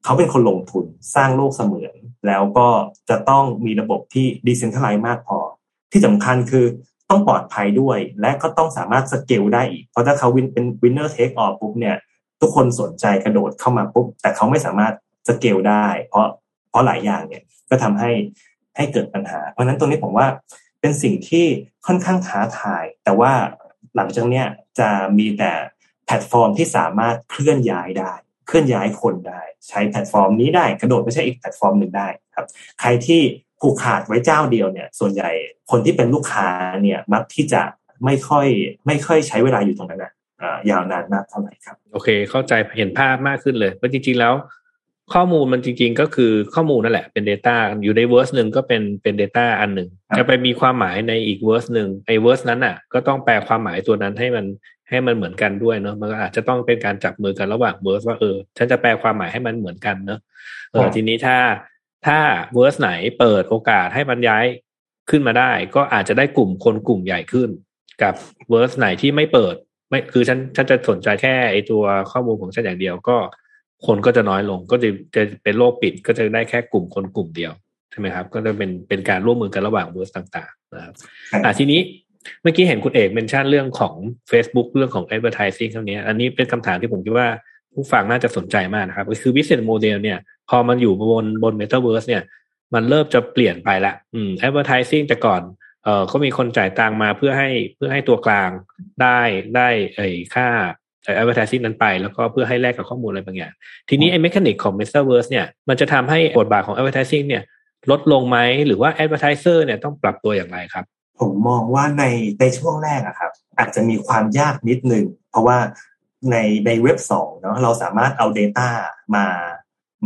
[0.05, 1.95] เขาเป็นคนลงทุนสร้างโลกเสมือน
[2.27, 2.68] แล้วก็
[3.11, 5.38] จะต้องมีระบบที่ decentralize มากพอ
[5.92, 6.66] ที่สำคัญคือ
[7.11, 11.97] ต้องปลอดภัยด้วย และก็ต้องสามารถสเกลได้อีก เพราะถ้าเขา win เป็น winner take all ปุ๊บเนี่ย
[12.42, 14.94] ทุกคนสนใจกระโดดเข้ามาปุ๊บแต่เขาไม่สามารถ
[15.28, 16.28] สเกลได้ เพราะ
[16.70, 18.11] เพราะหลายอย่างเนี่ยก็ทำให้
[18.76, 20.26] ให้เกิดปัญหา เพราะนั้นตรงนี้ผมว่า
[20.81, 21.46] เป็นสิ่งที่
[21.87, 23.33] ค่อนข้างท้าทาย แต่ว่า
[23.96, 24.46] หลังจากเนี้ย
[24.78, 25.52] จะมีแต่
[26.07, 28.12] แพลตฟอร์มที่สามารถเคลื่อนย้ายได้
[28.46, 32.46] เคลื่อนย้ายคนได้ ใช้แพลตฟอร์มนี้ได้กระโดดไปใช้อีกแพลตฟอร์มหนึ่งได้ครับ
[32.81, 33.20] ใครที่
[33.61, 35.31] ผูกขาดไว้เจ้าเดียวเนี่ย ส่วนใหญ่
[35.70, 36.48] คนที่เป็นลูกค้า
[36.83, 37.62] เนี่ยมักที่จะ
[38.05, 38.46] ไม่ค่อย
[38.87, 40.12] ไม่ค่อยใช้เวลาอยู่ตรงนั้นนะ
[40.70, 44.35] ยาวนานมากเท่าไหร่ครับ โอเค เข้าใจเห็นภาพมากขึ้นเลยว่าจริง ๆ แล้ว
[45.14, 54.46] ข้อมูลมันจริง ๆ ก็คือข้อมูลนั่นแหละเป็น Data อยู่ใน verse หนึ่งก็เป็นเป็น Data อันหนึ่งจะไปมีความหมายในอีก verse หนึ่งไอ้ verse นั้นอะ ก็ต้องแปลความหมายตัวนั้นให้มัน
[54.88, 60.20] ให้มันเหมือนกันด้วยเนาะมันก็อาจจะต้องเป็นการจับมือกันระหว่าง verse ว่าเออฉันจะแปลความหมายให้มันเหมือนกันเนาะ
[60.72, 61.38] เออทีนี้ถ้า
[62.07, 62.18] ถ้า
[62.55, 64.44] verse ไหนเปิดโอกาสให้มันย้าย
[65.11, 67.48] ขึ้นมาได้ ก็อาจจะได้กลุ่มคนกลุ่มใหญ่ขึ้น
[68.02, 68.14] กับ
[68.50, 69.57] เวอร์สไหนที่ไม่เปิด
[69.92, 73.16] ไม่คือฉันฉันจะสนใจแค่ไอตัวข้อมูลของฉันอย่างเดียวก็
[73.87, 77.52] คนก็จะน้อยลงก็จะจะเป็นโลกปิดก็จะได้แค่กลุ่มคนกลุ่มเดียว
[77.90, 80.94] ใช่ไหมครับ ก็จะเป็นเป็นการร่วมมือกันระหว่างเวอร์สต่าง ๆ นะครับ
[81.44, 81.81] อ่าทีนี้
[82.42, 83.94] เมื่อกี้เห็นคุณเอกเมนชั่นเรื่องของ
[84.31, 87.28] Facebook เรื่องของ advertising เท่านี้ อันนี้เป็นคำถามที่ผมคิดว่า
[87.74, 92.22] ผู้ฟังน่าจะสนใจมากนะครับคือ business model เนี่ย พอมันอยู่บนบน metaverse เนี่ย
[92.74, 95.42] มันเริ่มจะเปลี่ยนไปละ อืม advertising แต่ก่อน
[95.85, 98.51] เอ่อก็มีคนจ่ายตังมาเพื่อให้เพื่อให้ตัวกลาง
[99.03, 99.21] ได้
[99.57, 100.49] ได้ไอ้ค่า
[101.18, 103.53] advertising นั้นไป แล้วก็เพื่อให้แลกกับข้อมูลอะไรบางอย่าง
[103.88, 107.42] ทีนี้ไอ้ mechanic ของ metaverse เนี่ยมันจะทำให้บทบาทของ advertising เนี่ย
[107.90, 110.85] ลดลงไหมหรือว่า advertiser เนี่ยต้องปรับตัวอย่างไรครับ
[111.21, 112.05] ผมมองว่าใน
[112.40, 115.59] ในช่วงแรกอะครับ อาจจะมีความยากนิดนึงเพราะว่า
[116.31, 118.68] ในในเว็บสองเนาะเราสามารถเอา Data
[119.16, 119.27] มา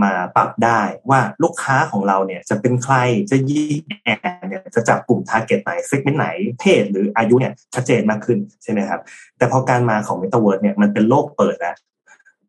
[0.03, 0.81] มาปรับได้
[1.11, 2.95] ว่าลูกค้าของเราเนี่ยจะเป็นใคร
[3.31, 6.29] จะยิง ad เนี่ยจะจับกลุ่ม target ไหน segment ไหน
[6.61, 9.01] เพศหรืออายุเนี่ยชัดเจนมากขึ้นใช่ไหมครับ
[9.39, 11.77] แต่พอการมาของ Metaverse เนี่ยมันเป็นโลกเปิดแล้ว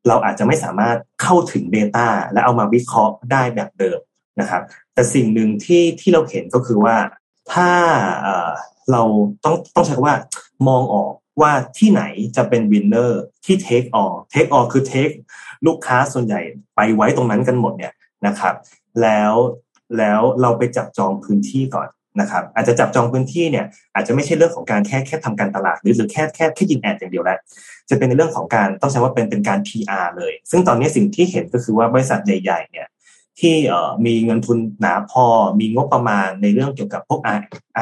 [0.07, 3.99] เราอาจจะไม่สามารถเข้าถึง Data และเอามาวิเคราะห์ได้แบบเดิม
[4.39, 4.61] นะครับ
[4.93, 6.95] แต่สิ่งหนึ่งที่ที่เราเห็นก็คือว่า
[7.53, 7.69] ถ้า
[8.91, 9.03] เรา
[9.43, 10.17] ต้องต้องใช้คำว่า
[10.67, 12.03] มองออกว่าที่ไหน
[12.35, 15.09] จะเป็น winner ที่ take all take all คือ take
[15.65, 16.41] ลูกค้าส่วนใหญ่
[16.75, 17.93] ไปไว้ตรงนั้นกันหมดเนี่ย
[18.27, 18.55] นะครับ
[19.01, 19.33] แล้ว
[19.97, 21.87] แล้วเราไปจับจองพื้นที่ก่อน
[22.19, 27.39] นะครับ อาจจะจับจองพื้นที่เนี่ย อาจจะไม่ใช่เรื่องของการแค่แค่ทำการตลาด หรือหรือแค่แค่แค่ยิง ad อย่างเดียวแล้ว
[27.89, 32.87] จะเป็นในเรื่องของการต้องใช้ว่าเป็นเป็นการ PR เลย ซึ่งตอนนี้สิ่งที่เห็นก็คือว่าบริษัทใหญ่ ๆ เนี่ย
[33.39, 33.55] ที่
[34.05, 35.25] มีเงินทุนหนาพอ
[35.59, 37.19] มีงบประมาณในเรื่องเกี่ยวกับพวก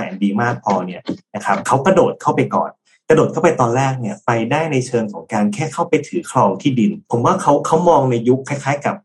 [0.01, 1.01] R&D มากพอเนี่ย
[1.35, 2.71] นะครับเขากระโดดเข้าไปก่อน
[3.09, 8.95] กระโดดเข้าไปตอนแรกเนี่ยไปได้ในเชิงของการแค่เข้าไปถือครองที่ดิน ผมว่าเขาเขามองในยุคคล้าย ๆ กับ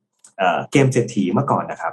[0.73, 1.93] เกมเศรษฐีเมื่อก่อนนะครับ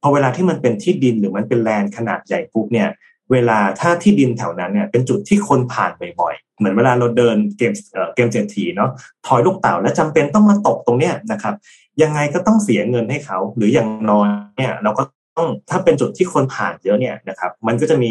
[0.00, 2.88] พอเวลาที่มันเป็นที่ดินหรือมันเป็นแลนด์ขนาดใหญ่ปุ๊บเนี่ย
[3.32, 7.72] เวลาถ้าที่ดินแถวนั้นเนี่ยเป็นจุดที่คนผ่านบ่อยๆ เหมือนเวลาเราเดินเกม
[8.14, 8.90] เกมเศรษฐีเนาะ
[9.26, 11.54] ถอยลูกเต่าแล้วจำเป็นต้องมาตกตรงเนี้ยนะครับ
[12.02, 14.26] ยังไงก็ต้องเสียเงินให้เขา หรืออย่างน้อย
[14.58, 15.02] เนี่ยเราก็
[15.36, 18.10] ต้องถ้าเป็นจุดที่คนผ่านเยอะเนี่ยนะครับ มันก็จะมี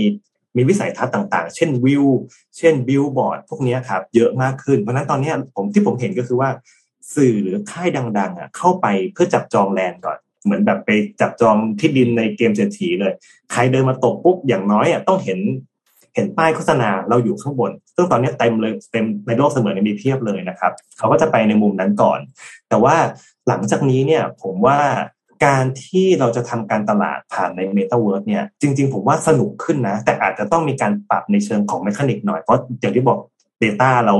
[0.58, 2.06] มีวิสัยทัศน์ต่างๆ เช่นวิว
[2.58, 6.50] เช่นบิลบอร์ดพวกนี้ครับเยอะมากขึ้น เพราะนั้นตอนนี้ผมที่ผมเห็นก็คือว่า
[7.16, 10.90] สื่อหรือค่ายดัง ๆ อะ เข้าไปเพื่อจับจองแลนด์ก่อน เหมือนแบบไป
[11.22, 13.14] จับจองที่ดินในเกมเศรษฐีเลย
[13.52, 15.40] ใครเดินมาตกปุ๊บอย่างน้อยอะต้องเห็น
[16.16, 22.20] เห็นป้ายโฆษณาเราอยู่ข้างบน ซึ่งตอนนี้เต็มเลยเต็มในโลกเสมือนมีเพียบเลยนะครับ เขาก็จะไปในมุมนั้นก่อน
[22.70, 22.96] แต่ว่า
[23.48, 24.80] หลังจากนี้เนี่ยผมว่า
[25.46, 33.20] การที่เราจะทำการตลาดผ่านในเมตาเวิร์เนี่ยจริง ๆ ผมว่าสนุกขึ้นนะ แต่อาจจะต้องมีการปรับในเชิงของ mechanic หน่อย เพราะอย่างที่บอก
[33.64, 34.16] Data เรา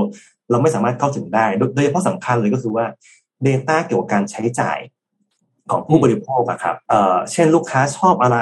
[0.50, 2.86] เราไม่สามารถเข้าถึงได้ โดยเฉพาะสำคัญเลยก็คือว่า
[3.46, 4.78] Data เกี่ยวกับการใช้จ่าย
[5.70, 8.38] ของผู้บริโภคอะครับเอ่อเช่นลูกค้าชอบอะไร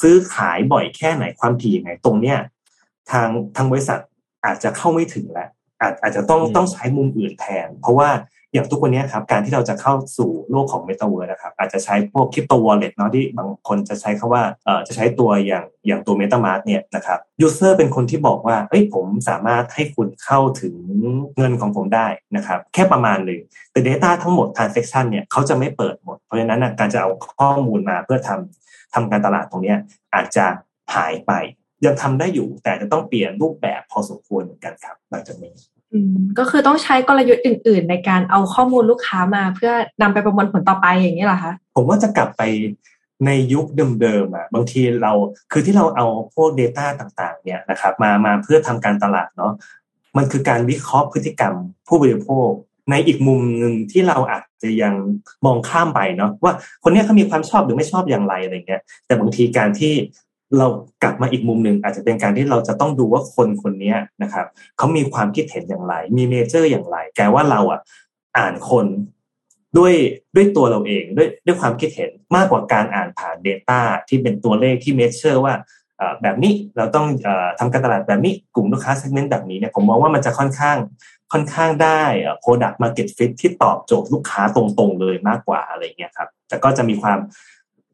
[0.00, 2.38] ซื้อขายบ่อยแค่ไหนความถี่ยังไง ตรงเนี้ย
[3.10, 4.00] ทางทางบริษัท
[4.44, 5.48] อาจจะเข้าไม่ถึงแล้ว
[5.80, 8.08] อาจอาจจะต้องต้องใช้มุมอื่นแทน เพราะว่า
[8.54, 20.74] อย่างทุกวันนี้ครับการที่เราจะเข้าสู่โลกของเมตาเวิร์นะครับอาจจะใช้พวก crypto wallet เนาะที่บางคนจะใช้คำว่าเอ่อจะใช้ตัวอย่างอย่างตัว MetaMask เนี่ยนะครับ user เป็นคนที่บอกว่าเอ้ยผมสามารถให้คุณเข้าถึง
[21.36, 23.40] เงินของผมได้นะครับแค่ประมาณหนึ่ง
[23.70, 29.74] แต่ Data ทั้งหมด transaction เนี่ยเขาจะไม่เปิดหมด เพราะฉะนั้นการจะเอาข้อมูลมาเพื่อทำทำการตลาดตรงนี้
[30.14, 30.46] อาจจะ
[30.94, 31.32] หายไป
[31.84, 35.54] ยังทำได้อยู่แต่จะต้องเปลี่ยนรูปแบบพอสมควรเหมือนกันครับหลังจากนี้
[36.38, 42.42] ก็คือต้องใช้กลยุทธ์อื่น ๆ ในการเอาข้อมูลลูกค้ามา เพื่อนำไปประมวลผลต่อไปอย่างนี้เหรอคะผมว่าจะกลับไป
[43.26, 43.66] ในยุค
[44.00, 45.12] เดิมๆอะบางทีเรา
[45.52, 49.52] คือที่เราเอาพวก Data ต่างๆ เนี่ยนะครับ มามาเพื่อทำการตลาดเนาะ
[50.16, 51.54] มันคือการวิเคราะห์พฤติกรรม
[51.88, 52.50] ผู้บริโภค
[52.90, 54.94] ในอีกมุมหนึ่งที่เราอาจจะยัง
[55.44, 56.52] มองข้ามไปเนาะว่า
[56.82, 59.92] คนนี้เขามีความชอบหรือไม่ชอบอย่างไรอะไรเงี้ยแต่บางทีการที่
[60.58, 60.68] เรา
[61.02, 67.80] กลับมาอีกมุมหนึ่งอาจจะเป็นการที่เราจะต้องดูว่าคนคนนี้นะครับเขามีความคิดเห็นอย่างไร มี measure อย่างไรแกว่าเราอะ
[68.38, 68.86] อ่านคน
[69.78, 69.94] ด้วย
[70.34, 75.54] ด้วยตัวเราเองด้วยด้วยความคิดเห็นมากกว่าการอ่านผ่าน Data ที่เป็นตัวเลขที่ measure ว่า
[76.22, 77.06] แบบนี้เราต้อง
[77.58, 80.76] ทำการตลาดแบบนี้กลุ่มลูกค้า segment แบบนี้เนี่ยผมมองว่ามันจะค่อนข้าง
[81.32, 82.02] ค่อนข้างได้
[82.44, 87.18] Product Market Fit ที่ตอบโจทย์ลูกค้าตรงๆเลยมากกว่าอะไรเงี้ยครับแต่ก็จะมีความ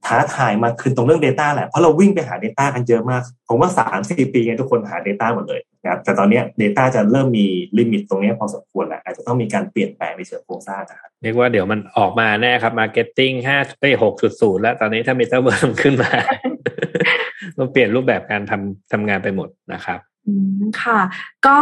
[0.07, 7.47] ท้าทายมากขึ้นตรงเรื่อง Data แหละ เพราะเราวิ่งไปหา Data กันเยอะมาก ผมว่าสามสี่ปีไงทุกคนหา Data หมดเลยนะครับแต่ตอนนี้ Data จะเริ่มมี
[7.79, 16.11] limit ตรงนี้พอสมควรแล้วอาจจะต้องมีการเปลี่ยนแปลงในเชิงโครงสร้างนะครับเรียกว่าเดี๋ยวมันออกมาแน่ครับ marketing ห้าไปหกจุดศูนย์แล้วตอนนี้ถ้ามีเตอร์เวิร์มขึ้นมา
[17.59, 21.01] ต้องเปลี่ยนรูปแบบการทำทำงานไปหมดนะครับอืมค่ะ
[21.47, 21.59] ก็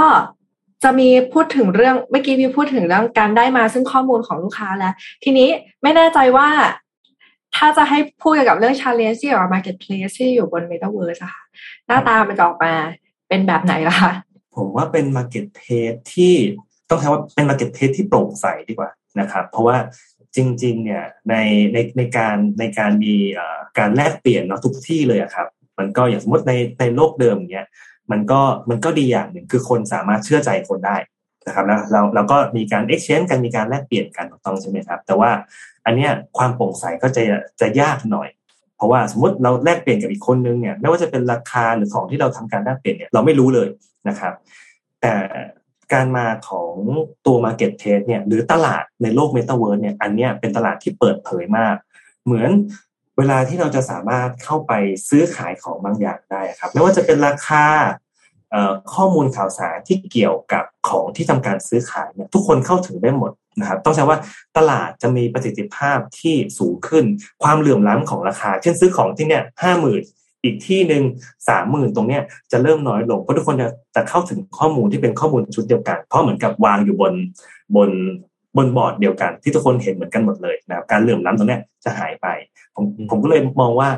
[0.85, 5.49] จะมีพูดถึงเรื่องเมื่อกี้มีพูดถึงเรื่องการได้มาซึ่งข้อมูลของลูกค้าแล้ว ทีนี้
[5.83, 6.49] ไม่แน่ใจว่า
[7.57, 11.43] ถ้าจะให้พูดเกี่ยวกับเรื่อง challenge ที่อยู่ marketplace ที่อยู่บน metaverse อะค่ะ
[11.87, 12.73] หน้าตามันจะออกมา
[13.29, 14.13] เป็นแบบไหนล่ะคะ
[14.57, 16.35] ผมว่าเป็น marketplace ที่
[16.89, 19.77] ต้องใช้ว่าเป็น marketplace ที่โปร่งใสดีกว่านะครับ เพราะว่า
[20.37, 21.35] จริง ๆ เนี่ยใน
[21.73, 23.15] ในในการในการมี
[23.79, 27.67] การแลกเปลี่ยนเนาะทุกที่เลยอะครับ มันก็อย่างสมมติในในโลกเดิมเนี้ย
[28.11, 30.97] มันก็มันก็ดีอย่างหนึ่งคือคนสามารถเชื่อใจคนได้
[31.47, 35.31] นะครับแล้วเราเราก็มีการ exchange กันมีการแลกเปลี่ยนกันถูกต้องใช่ไหมครับ แต่ว่า
[35.89, 37.23] อันเนี้ยความโปร่งใสก็จะ
[37.61, 38.29] จะยากหน่อย
[38.77, 43.69] เพราะว่าสมมติเราแลกเปลี่ยนกับอีกคนนึงเนี่ยไม่ว่าจะเป็นราคาหรือของที่เราทำการแลกเปลี่ยนเนี่ยเราไม่รู้เลย
[44.09, 44.33] นะครับ
[45.01, 45.15] แต่
[45.93, 46.73] การมาของ
[47.27, 51.77] ตัว Market Place เนี่ยหรือตลาดในโลก Metaverse เนี่ยอันเนี้ยเป็นตลาดที่เปิดเผยมาก
[52.25, 52.51] เหมือน
[53.19, 54.73] เวลาที่เราจะสามารถเข้าไป
[55.09, 57.65] ซื้อขายของบางอย่างได้ครับไม่ว่าจะเป็นราคา
[58.95, 64.19] ข้อมูลข่าวสารที่เกี่ยวกับของที่ทำการซื้อขายเนี่ยทุกคนเข้าถึงได้หมด นะครับต้องใช้ว่า
[64.57, 67.05] ตลาดจะมีประสิทธิภาพที่สูงขึ้น
[67.43, 70.03] ความเหลื่อมล้ำของราคา เช่นซื้อของที่เนี่ยห้าหมื่น
[70.45, 71.03] อีกที่หนึ่ง
[71.49, 77.15] สามหมื่นตรงเนี้ยจะเริ่มน้อยลง เพราะทุกคนจะจะเข้าถึงข้อมูลที่เป็นข้อมูลชุดเดียวกัน เพราะเหมือนกับวางอยู่บน
[77.77, 77.91] บน
[78.57, 82.27] บนบอร์ดเดียวกันที่ทุกคนเห็นเหมือนกันหมดเลยนะครับการเหลื่อมล้ำตรงเนี้ยจะหายไป
[82.75, 83.89] ผมผมก็เลยมองว่า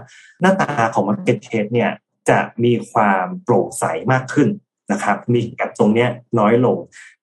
[0.40, 1.90] หน้าตาของ Market p l a c เนี่ย
[2.30, 4.48] จะมีความโปร่งใสมากขึ้น
[4.92, 6.76] นะครับ มี gap ตรงเนี้ยน้อยลง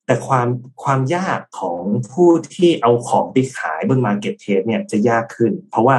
[0.07, 0.47] แต่ความ
[0.83, 1.79] ความยากของ
[2.11, 5.97] ผู้ที่เอาของไปขายบน Market Place เนี่ยจะยากขึ้น เพราะว่า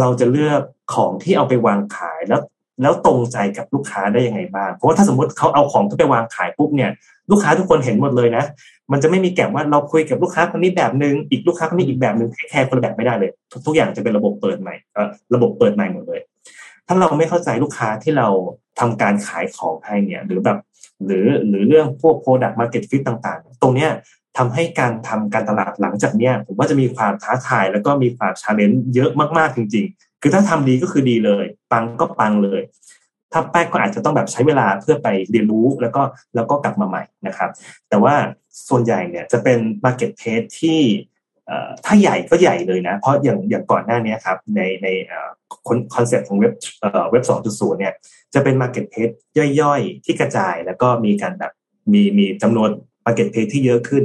[0.00, 0.60] เราจะเลือก
[0.94, 2.40] ของที่เอาไปวางขายแล้ว
[2.82, 6.90] แล้วตรงใจกับลูกค้าได้ยังไงบ้าง เพราะว่าถ้าสมมติเขาเอาของที่ไปวางขายปุ๊บเนี่ย
[7.30, 8.44] ลูกค้าทุกคนเห็นหมดเลยนะ
[8.92, 16.20] มันจะไม่มีแก็บว่าเราคุยกับลูกค้าคนนี้แบบนึง อีกลูกค้าคนนี้อีกแบบนึงแค่คนละแบบไม่ได้เลยทุกทุกอย่างจะเป็นระบบเปิดใหม่เออระบบเปิดใหม่หมดเลย
[16.86, 18.28] ถ้าเราไม่เข้าใจลูกค้าที่เรา
[18.80, 20.58] ทำการขายของให้เนี่ย หรือแบบ
[21.04, 23.90] หรือหรือเรื่องพวก product market fit ต่างๆ ตรงเนี้ย
[24.38, 32.60] ทำให้การทำการตลาดหลังจากเนี้ยผมว่าจะมีความท้าทายแล้วก็มีความชาเลนจ์เยอะมากๆจริง ๆ คือถ้าทำดีก็คือดีเลย ปังก็ปังเลย
[33.32, 36.02] ถ้าแป๊กก็อาจจะต้องแบบใช้เวลาเพื่อไปเรียนรู้แล้วก็
[36.34, 37.50] แล้วก็กลับมาใหม่นะครับ
[37.88, 38.14] แต่ว่า
[38.68, 40.80] ส่วนใหญ่เนี่ยจะเป็น market place ที่
[41.84, 44.88] ถ้าใหญ่ก็ใหญ่เลยนะ เพราะอย่างอย่างก่อนหน้านี้ครับในใน
[45.94, 46.52] คอนเซ็ปต์ของเว็บ
[47.10, 47.94] เว็บสองจุดศูนย์เนี่ย
[48.34, 49.14] จะเป็น Market Place
[49.60, 51.52] ย่อยๆ ที่กระจายแล้วก็มีการแบบ
[51.92, 52.70] มีมีจำนวน
[53.06, 54.04] Market Place ที่เยอะขึ้น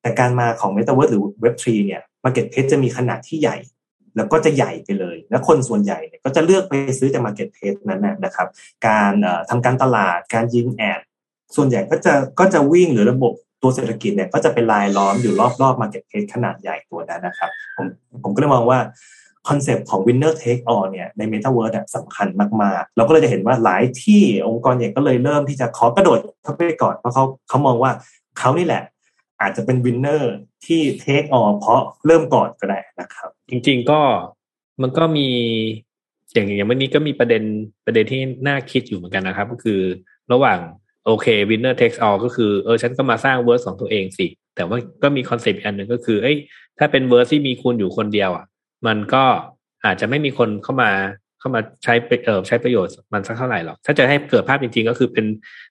[0.00, 3.56] แต่การมาของ Metaverse หรือ Web3 เนี่ย Market Place จะมีขนาดที่ใหญ่
[4.16, 8.48] แล้วก็จะใหญ่ไปเลย แล้วคนส่วนใหญ่เนี่ยก็จะเลือกไปซื้อจากมาร์เก็ตเพ e นั้นนะครับ
[8.86, 9.12] การ
[9.50, 11.00] ทำการตลาดการยิง ad
[11.56, 13.32] ส่วนใหญ่ก็จะก็จะวิ่งหรือระบบ
[13.66, 17.86] ตัวเศรษฐกิจเนี่ยก็จะเป็นรายล้อมอยู่รอบๆมาร์เก็ตเพ e ขนาดใหญ่ตัวนั้นนะครับผม
[18.22, 18.78] ผมก็เลยมองว่า
[19.48, 22.28] คอนเซปต์ของ winner take all เนี่ยใน Metaverse สำคัญ
[22.62, 27.90] มากๆ เราก็เลยจะเห็นว่าหลายที่องค์กรใหญ่ก็เลยเริ่มที่จะขอกระโดดเข้าไปก่อน เพราะเขาเขามองว่า
[28.38, 28.82] เขานี่แหละ
[29.40, 30.34] อาจจะเป็น winner
[30.66, 34.00] ที่ take all เพราะเริ่มก่อนก็ได้นะครับ จริงๆก็
[34.82, 35.28] มันก็มี
[36.32, 37.42] อย่างอย่างวันนี้ก็มีประเด็น
[37.86, 39.80] ประเด็นที่น่าคิดอยู่เหมือนกันนะครับ ก็คือ
[40.32, 40.58] ระหว่าง
[41.06, 46.36] โอเค winner takes all ก็คือเออฉันก็มาสร้าง verse ของตัวเองสิ แต่ว่าก็มีคอนเซปต์อันหนึ่งก็คือเอ้ย
[46.78, 48.44] ถ้าเป็น verse ที่มีคุณอยู่คนเดียวอะ
[48.86, 49.24] มันก็
[49.84, 50.90] อาจจะไม่มีคนเข้ามา
[51.40, 55.26] เข้ามาใช้เออใช้ประโยชน์มันสักเท่าไหร่หรอก ถ้าจะให้เกิดภาพจริงๆ ก็คือเป็น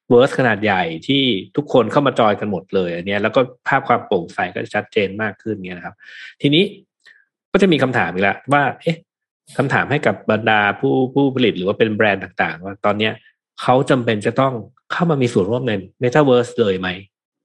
[0.09, 1.23] verse ขนาดใหญ่ที่
[1.55, 5.95] ทุกคนเข้ามาจอยกันหมดเลยอันนี้แล้วก็ภาพความโปร่งใสก็จะชัดเจนมากขึ้นเงี้ยนะครับ
[6.41, 6.63] ทีนี้
[7.51, 8.97] ก็จะมีคำถามอีกแล้วว่า เอ๊ะ
[9.57, 13.13] คำถามให้กับบรรดาผู้ผู้ผลิตหรือว่าเป็นแบรนด์ต่างๆ ว่าตอนเนี้ย
[13.61, 14.53] เขาจำเป็นจะต้อง
[14.95, 15.71] เข้ามามีส่วนร่วมใน
[16.03, 16.89] Metaverse เลยไหม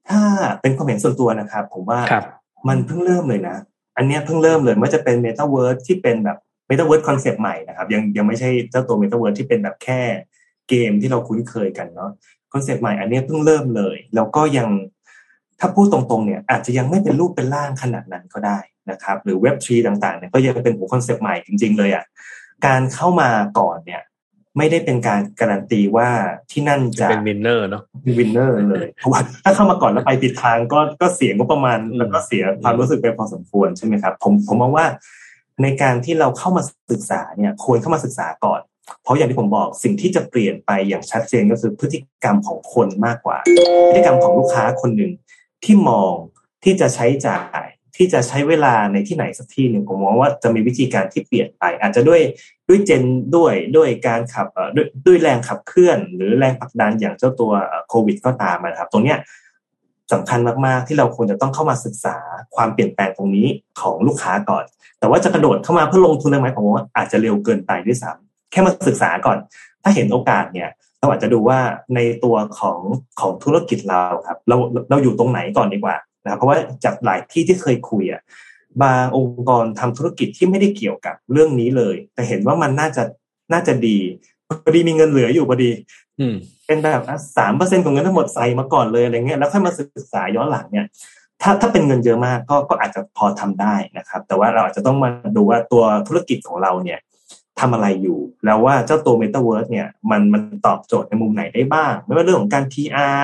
[0.09, 0.21] ถ้า
[0.61, 2.25] เป็นความเห็นส่วนตัวนะครับ ผมว่าครับ
[2.67, 3.57] มันเพิ่งเริ่มเลยนะ
[3.97, 6.37] อันนี้เพิ่งเริ่มเลยว่าจะเป็น Metaverse ที่เป็นแบบ
[6.69, 10.01] Metaverse คอนเซปต์ใหม่นะครับ ยังยังไม่ใช่เจ้าตัว Metaverse ที่เป็นแบบแค่
[10.69, 12.11] เกมที่เราคุ้นเคยกันเนาะ
[12.53, 14.69] คอนเซปต์ใหม่อันนี้เพิ่งเริ่มเลย แล้วก็ยัง
[15.59, 18.59] ถ้าพูดตรงๆเนี่ยอาจจะยังไม่เป็นรูปเป็นร่างขนาดนั้นก็ได้
[18.91, 22.05] นะครับ หรือเว็บทรีต่างๆเนี่ยก็ยังเป็นหัวคอนเซปต์ใหม่จริงๆเลยอะ่ะ
[22.65, 24.01] การเข้ามาก่อนเนี่ย
[24.57, 26.09] ไม่ได้เป็นการการันตีว่า
[26.51, 27.83] ที่นั่นจะเป็น winner เนาะ
[28.19, 34.85] winner เลยเพราะว่าถ้าเข้ามาก่อนแล้วไปผิดทางก็ก็เสียงบประมาณแล้วก็เสียความรู้สึกไปพอสมควรใช่ไหมครับ ผมผมมองว่า
[35.63, 36.61] ในการที่เราเข้ามา
[36.91, 38.61] ศึกษาเนี่ยควรเข้ามาศึกษาก่อน
[39.03, 43.37] เพราะอย่างที่ผมบอกสิ่งที่จะเปลี่ยนไปอย่างชัดเจนก็คือพฤติกรรมของคนมากกว่า
[43.89, 45.11] พฤติกรรมของลูกค้าคนหนึ่ง
[45.63, 46.13] ที่มอง
[46.63, 52.21] ที่จะใช้จ่าย ที่จะใช้เวลาในที่ไหนสักที่หนึ่งผมมองว่าจะมีวิธีการที่เปลี่ยนไป อาจจะด้วย
[52.67, 53.03] ด้วยเจน
[53.35, 57.51] ด้วยด้วยการขับด้วยด้วยแรงขับเคลื่อน หรือแรงผลักดันอย่างเจ้าตัว
[57.89, 59.17] โควิด ก็ตามนะครับ ตรงเนี้ย
[60.13, 62.17] สำคัญมากๆที่เราควรจะต้องเข้ามาศึกษา
[62.55, 63.47] ความเปลี่ยนแปลงตรงนี้
[63.81, 64.63] ของลูกค้าก่อน
[64.99, 69.37] แต่ว่าจะกระโดดเข้ามาเพื่อลงทุนได้ไหมผมว่าอาจจะเร็วเกินไปด้วยซ้ำแค่มาศึกษาก่อน
[69.83, 71.59] ถ้าเห็นโอกาสเนี่ยเราอาจจะดูว่า
[71.95, 72.79] ในตัวของ
[73.19, 74.57] ของธุรกิจเราครับ เรา
[74.89, 75.95] เราอยู่ตรงไหนก่อนดีกว่า
[76.25, 78.21] นะเพราะว่าจากหลายที่ที่เคยคุยอะ
[78.83, 83.03] บางองค์กรทำธุรกิจที่ไม่ได้เกี่ยวกับเรื่องนี้เลย แต่เห็นว่ามันน่าจะ
[83.53, 83.97] น่าจะดี
[84.47, 85.71] พอดีมีเงินเหลืออยู่พอดี
[86.19, 87.03] อืมเป็นแบบ
[87.37, 90.85] สามเปอร์เซ็นของเงินทั้งหมดใส่มาก่อนเลยอะไรเงี้ยแล้วค่อยมาศึกษาย้อนหลังเนี่ย
[91.41, 96.99] ถ้าถ้าเป็นเงินเยอะมากก็ก็อาจจะพอทำได้นะครับ แต่ว่าเราอาจจะต้องมาดูว่าตัวธุรกิจของเราเนี่ย
[97.59, 103.23] ทำอะไรอยู่ แล้วว่าเจ้าตัว Metaverse เนี่ยมันมันตอบโจทย์ในมุมไหนได้บ้าง ไม่ว่าเรื่องของการ PR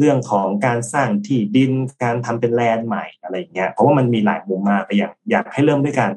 [0.00, 6.10] เรื่องของการสร้างที่ดินการทำเป็นแลนด์ใหม่อะไรเงี้ยเพราะว่ามันมีหลายมุมมากแต่อยากอยากให้เริ่มด้วยการ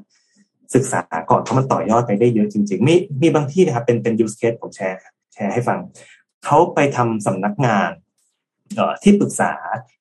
[0.76, 4.98] ศึกษาก่อนเพราะมันต่อยอดไปได้เยอะจริงๆมีมีบางที่นะครับเป็นเป็น use case ผมแชร์
[5.34, 5.80] แชร์ให้ฟัง
[6.46, 7.92] เขาไปทำสำนักงาน
[9.04, 9.54] ที่ปรึกษา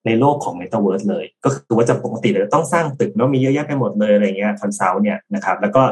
[0.06, 5.82] ในโลกของ Metaverse เลย ก็คือว่าจะปกติเราต้องสร้างตึกแล้วมีเยอะแยะไปหมดเลยอะไรเงี้ย consult เนี่ยนะครับ แล้วก็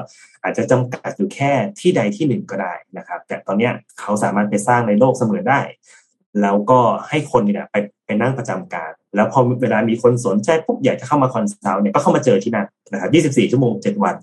[0.42, 5.60] อาจจะจำกัดอยู่แค่ที่ใดที่หนึ่งก็ได้นะครับ แต่ตอนเนี้ยเขาสามารถไปสร้างในโลกเสมือนได้
[6.42, 14.14] แล้วก็ให้คนเนี่ยไปไปนั่งประจำการ แล้วพอเวลามีคนสนใจปุ๊บอยากจะเข้ามา consult เนี่ยก็เข้ามาเจอที่นั่นนะครับ24 ชั่วโมง 7 วัน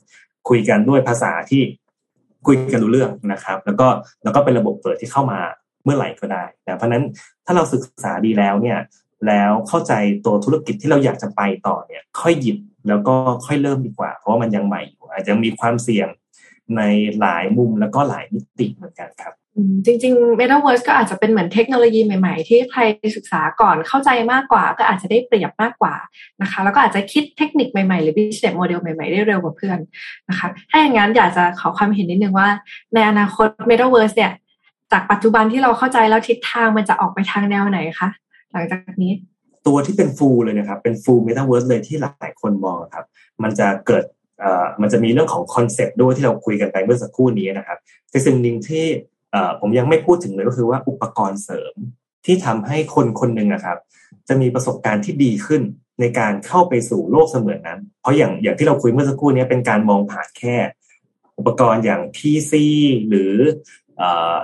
[0.50, 1.62] คุยกันด้วยภาษาที่
[2.48, 3.88] คุยกันรู้เรื่องนะครับ แล้วก็
[4.24, 5.40] แล้วก็เป็นระบบเปิดที่เข้ามา
[5.84, 7.04] เมื่อไหร่ก็ได้นะเพราะนั้น
[7.46, 8.80] ถ้าเราศึกษาดีแล้วเนี่ย
[9.28, 9.94] แล้วเข้าใจ
[10.26, 13.16] ตัวธุรกิจที่เราอยากจะไปต่อเนี่ย ค่อยหยิบแล้วก็
[13.46, 16.08] ค่อยเริ่มดีกว่า เพราะว่ามันยังใหม่อยู่อาจจะมีความเสี่ยง
[16.78, 16.82] ใน
[17.20, 19.36] หลายมุมแล้วก็หลายมิติเหมือนกันครับ
[19.86, 22.82] จริงๆ Metaverse ก็อาจจะเป็นเหมือนเทคโนโลยีใหม่ๆ ที่ใคร
[23.16, 25.96] ศึกษาก่อนเข้าใจมากกว่า ก็อาจจะได้เปรียบมากกว่า
[26.42, 29.80] นะคะ แล้วก็อาจจะคิดเทคนิคใหม่ๆ หรือ business model ใหม่ๆ ได้เร็วกว่าเพื่อน
[30.30, 32.50] นะคะ ถ้าอย่างนั้นอยากจะขอความเห็นนิดนึงว่า
[32.94, 34.34] ในอนาคต Metaverse เนี่ย
[34.92, 38.10] จากปัจจุบันที่เราเข้าใจแล้วทิศทางมันจะออกไปทางแนวไหนคะ
[38.52, 39.14] หลังจากนี้
[39.68, 43.06] ตัวที่เป็นฟูลเลยนะครับ เป็นฟูล Metaverse เลยที่หลายคนมองครับ
[43.44, 44.17] มันจะเกิดเอ่อ
[44.82, 47.78] มันจะมีเรื่องของคอนเซปต์ด้วยที่เราคุยกันไปเมื่อสักครู่นี้นะครับ
[48.10, 48.86] แต่สิ่งหนึ่งที่
[49.60, 51.74] ผมยังไม่พูดถึงเลยก็คือว่าอุปกรณ์เสริม
[52.26, 53.78] ที่ทำให้คนคนหนึ่งนะครับ
[54.28, 55.62] จะมีประสบการณ์ที่ดีขึ้น
[56.02, 60.56] ในการเข้าไปสู่โลกเสมือนนั้น เพราะอย่างอย่างที่เราคุยเมื่อสักครู่นี้เป็นการมองผ่านแค่
[61.38, 62.54] อุปกรณ์อย่าง PC
[63.08, 63.34] หรือ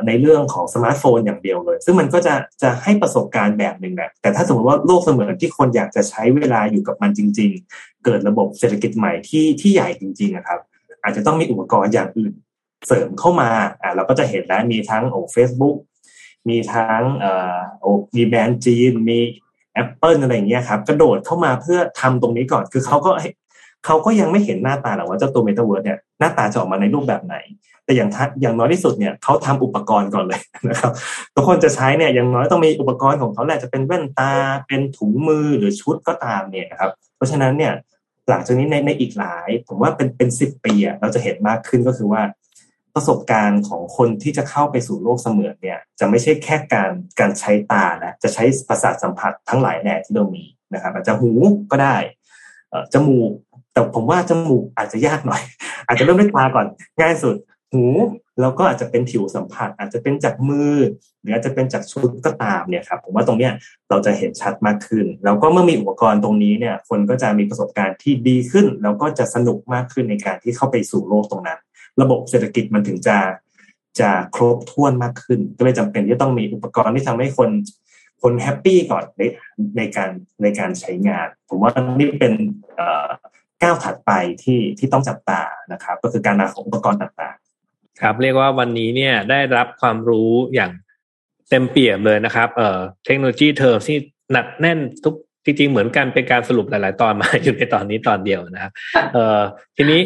[0.07, 10.59] ในเรื่องของสมาร์ทโฟนอย่างเดียวเลย ซึ่งมันก็จะจะให้ประสบการณ์แบบหนึ่งแหละแต่ถ้าสมมติว่าโลกเสมือนที่คนอยากจะใช้เวลาอยู่กับมันจริง ๆ เกิดระบบเศรษฐกิจใหม่ที่ที่ใหญ่จริงๆนะครับ
[11.03, 12.33] อาจจะต้องมีอุปกรณ์อย่างอื่น
[12.87, 13.49] เสริมเข้ามา
[13.81, 15.77] อ่าเราก็จะเห็นแล้วมีทั้งโอ้เฟซบุ๊ก
[16.49, 19.19] มีทั้งเอ่อโอ้มีแบรนด์จีนมี
[19.81, 23.11] Apple อะไรอย่างเงี้ยครับกระโดดเข้ามาเพื่อทำตรงนี้ก่อน คือเขาก็
[23.85, 27.35] เขาก็ยังไม่เห็นหน้าตาหรอกว่าเจ้าตัวเมตาเวิร์สเนี่ยหน้าตาจะออกมาในรูปแบบไหน
[27.85, 28.09] แต่อย่าง
[28.41, 30.91] อย่างน้อยที่สุดเนี่ยเขาทำอุปกรณ์ก่อนเลยนะครับ
[31.35, 34.33] ทุกคนจะใช้เนี่ยอย่างน้อยต้องมีอุปกรณ์ของเขาแหละจะเป็นแว่นตา
[34.67, 37.73] เป็นถุงมือหรือชุดก็ตามเนี่ยครับ เพราะฉะนั้นเนี่ย
[38.29, 42.21] หลังจากนี้ในในอีกหลาย ผมว่าเป็นเป็นสิบปีอะเราจะเห็นมากขึ้นก็คือว่า
[42.95, 51.31] ประสบการณ์ของคนที่จะเข้าไปสู่โลกเสมือนเนี่ย จะไม่ใช่แค่การการใช้ตาแล้วจะใช้ประสาทสัมผัสทั้งหลายแหล่ที่เรามีนะครับ อาจจะหู
[51.71, 51.95] ก็ได้
[52.93, 53.31] จมูก
[53.73, 55.41] แต่ผมว่าจมูกอาจจะยากหน่อย
[55.87, 56.65] อาจจะเริ่มด้วยตาก่อน
[56.99, 57.35] ง่ายสุด
[57.71, 57.83] หู
[58.41, 60.75] แล้วก็อาจจะเป็นผิวสัมผัส อาจจะเป็นจากมือ
[61.21, 63.53] หรืออาจจะเป็นจากชุดก็ตามเนี่ยครับผมว่าตรงเนี้ย
[63.89, 71.59] เราจะเห็นชัดมากขึ้น แล้วก็เมื่อมีอุปกรณ์ตรงนี้เนี่ย คนก็จะมีประสบการณ์ที่ดีขึ้น แล้วก็จะสนุกมากขึ้นในการที่เข้าไปสู่โลกตรงนั้น
[72.01, 73.17] ระบบเศรษฐกิจมันถึงจะ
[73.99, 77.49] จะครบถ้วนมากขึ้น ก็เลยจำเป็นที่ต้องมีอุปกรณ์ที่ทำให้คน
[78.21, 79.21] คนแฮปปี้ก่อนใน
[79.77, 80.09] ในการ
[80.41, 82.33] ในการใช้งาน ผมว่านี่เป็น
[83.63, 84.11] ก้าวถัดไป
[84.43, 85.41] ที่ที่ต้องจับตา
[85.73, 90.71] นะครับ ก็คือการมาของอุปกรณ์ต่างๆ ครับ เรียกว่าวันนี้เนี่ยได้รับความรู้อย่าง
[91.49, 93.97] เต็มเปี่ยมเลยนะครับเอ่อเทคโนโลยีเทอมที่
[94.31, 98.71] หนักแน่นทุกจริงๆเหมือนกันเป็นการสรุปหลายๆ ตอนมาอยู่ในตอนนี้ตอนเดียวนะครับ
[99.13, 99.39] เอ่อ
[99.77, 100.01] ทีนี้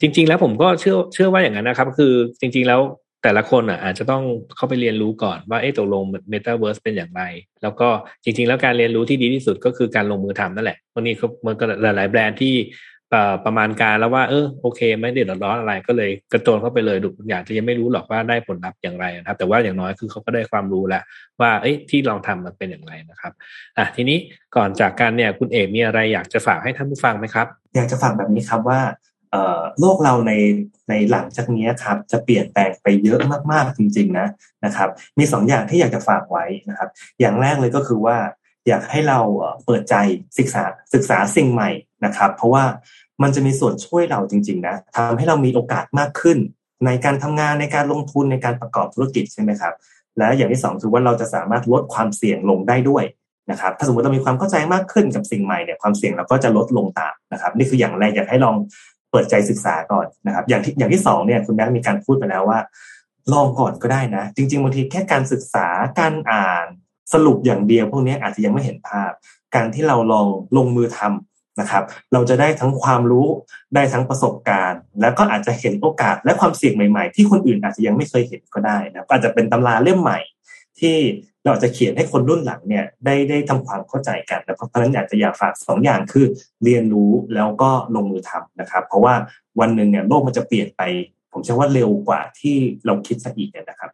[0.00, 2.80] จริง ๆ แล้วผมก็เชื่อเชื่อว่าอย่างนั้นนะครับ คือจริง ๆ แล้ว
[3.24, 4.22] แต่ละคนอะอาจจะต้อง
[4.56, 7.22] เข้าไปเรียนรู้ก่อนว่าเอ๊ะตกลงเมตาเวิร์สเป็นอย่างไร
[7.62, 7.88] แล้วก็
[8.24, 11.14] จริง ๆ แล้วการเรียนรู้ที่ดีที่สุดก็คือการลงมือทำนั่นแหละวันนี้
[11.46, 12.54] มันก็หลาย ๆ แบรนด์ที่
[13.44, 21.02] ประมาณการแล้วว่าเออโอเค ไม่เดือดร้อนอะไรก็เลยกระโจนเข้าไปเลยดุอย่างจะยังไม่รู้หรอกว่าได้ผลลัพธ์อย่างไรนะครับ แต่ว่าอย่างน้อยคือเขาก็ได้ความรู้แล้ว
[21.40, 23.32] ว่าเอ้ยที่ลองทำมันเป็นอย่างไรนะครับ
[23.78, 24.18] อะทีนี้
[24.56, 28.80] ก่อนจากการเนี่ยคุณเอกมีอะไรอยากจะฝากให้ท่านผู้ฟังไหมครับ อยากจะฝากแบบนี้ครับว่า
[29.80, 30.32] โลกเราใน
[30.88, 33.20] ในหลังจากนี้ครับจะเปลี่ยนแปลงไปเยอะ
[33.52, 34.26] มากๆจริง ๆ นะ
[34.64, 34.88] นะครับ
[35.18, 36.88] มีสองอย่างที่อยากจะฝากไว้นะครับ
[37.20, 38.16] อย่างแรกเลยก็คือว่า
[38.68, 39.20] อยากให้เรา
[39.64, 39.94] เปิดใจ
[40.38, 41.70] ศึกษาศึกษาสิ่งใหม่
[42.04, 42.64] นะครับ เพราะว่า
[43.22, 44.76] มันจะมีส่วนช่วยเราจริง ๆ นะ
[45.08, 46.38] ทำให้เรามีโอกาสมากขึ้น
[46.86, 49.74] ในการทำงานในการลงทุนในการประกอบธุรกิจใช่ไหมครับ
[50.18, 53.04] และอย่างที่สองคือว่าเราจะสามารถลดความเสี่ยงลงได้ด้วย
[53.50, 58.56] นะครับ ถ้าสมมติเรามีความเข้าใจมากขึ้นกับสิ่งใหม่เนี่ยความเสี่ยงเราก็จะลดลงตามนะครับ นี่คืออย่างแรกอยากให้ลอง
[59.10, 62.58] เปิดใจศึกษาก่อนนะครับ อย่างที่อย่างที่สองเนี่ยคุณแม่มีการพูดไปแล้วว่า
[63.32, 65.66] ลองก่อนก็ได้นะ จริงๆบางทีแค่การศึกษา
[66.00, 66.66] การอ่าน
[67.12, 69.10] สรุปอย่างเดียวพวกนี้อาจจะยังไม่เห็นภาพ
[69.54, 73.28] การที่เราลองลงมือทำ นะครับ เราจะได้ทั้งความรู้
[73.74, 80.18] ได้ทั้งประสบการณ์ แล้วก็อาจจะเห็นโอกาสและความเสี่ยงใหม่ๆ ที่คนอื่นอาจจะยังไม่เคยเห็นก็ได้นะอาจจะเป็นตำราเล่มใหม่
[80.80, 80.96] ที่
[81.44, 86.26] เราจะเขียนให้คนรุ่นหลังเนี่ยได้ได้ทำความเข้าใจกันนะเพราะฉะนั้นอยากจะอยากฝากสองอย่างคือ
[86.64, 89.14] เรียนรู้แล้วก็ลงมือทำนะครับ เพราะว่า
[89.60, 90.82] วันหนึ่งเนี่ยโลกมันจะเปลี่ยนไป
[91.32, 93.90] ผมเชื่อว่าเร็วกว่าที่เราคิดซะอีกนะครับ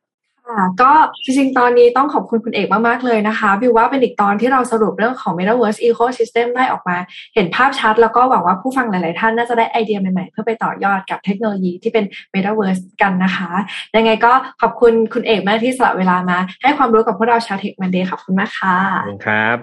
[0.82, 0.90] ก็
[1.24, 6.96] จริงๆ ตอนนี้ต้องขอบคุณคุณเอกมากๆ เลยนะคะบิวว่าเป็นอีกตอนที่เราสรุปเรื่องของ Metaverse Ecosystem ได้ออกมา
[7.34, 13.50] เห็นภาพชัด แล้วก็หวังว่าผู้ฟังหลายๆ ท่านน่าจะได้ไอเดียใหม่ๆ เพื่อไปต่อยอดกับเทคโนโลยีที่เป็น Metaverse กันนะคะ
[13.96, 14.32] ยังไงก็
[14.62, 19.56] ขอบคุณคุณเอกมากที่สละเวลามา ให้ความรู้กับพวกเราชาว Tech Monday ขอบคุณมากค่ะขอบคุณครับ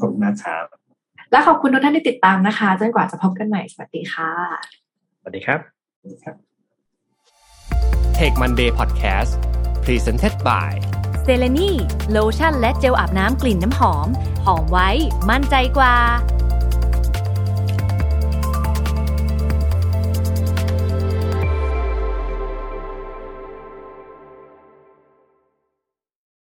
[0.00, 0.64] ขอบคุณมากครับ
[1.30, 4.30] และขอบคุณทุกท่านที่ติดตามนะคะจนกว่าจะพบกันใหม่สวัสดีค่ะ
[5.20, 5.60] สวัสดีครับ
[8.18, 9.32] Tech Monday Podcast
[9.86, 10.72] Presented by
[11.22, 11.70] เซเลนี
[12.10, 14.08] โลชั่นและเจลอาบน้ำกลิ่นน้ำหอม
[14.46, 14.88] หอมไว้
[15.30, 15.94] มั่นใจกว่า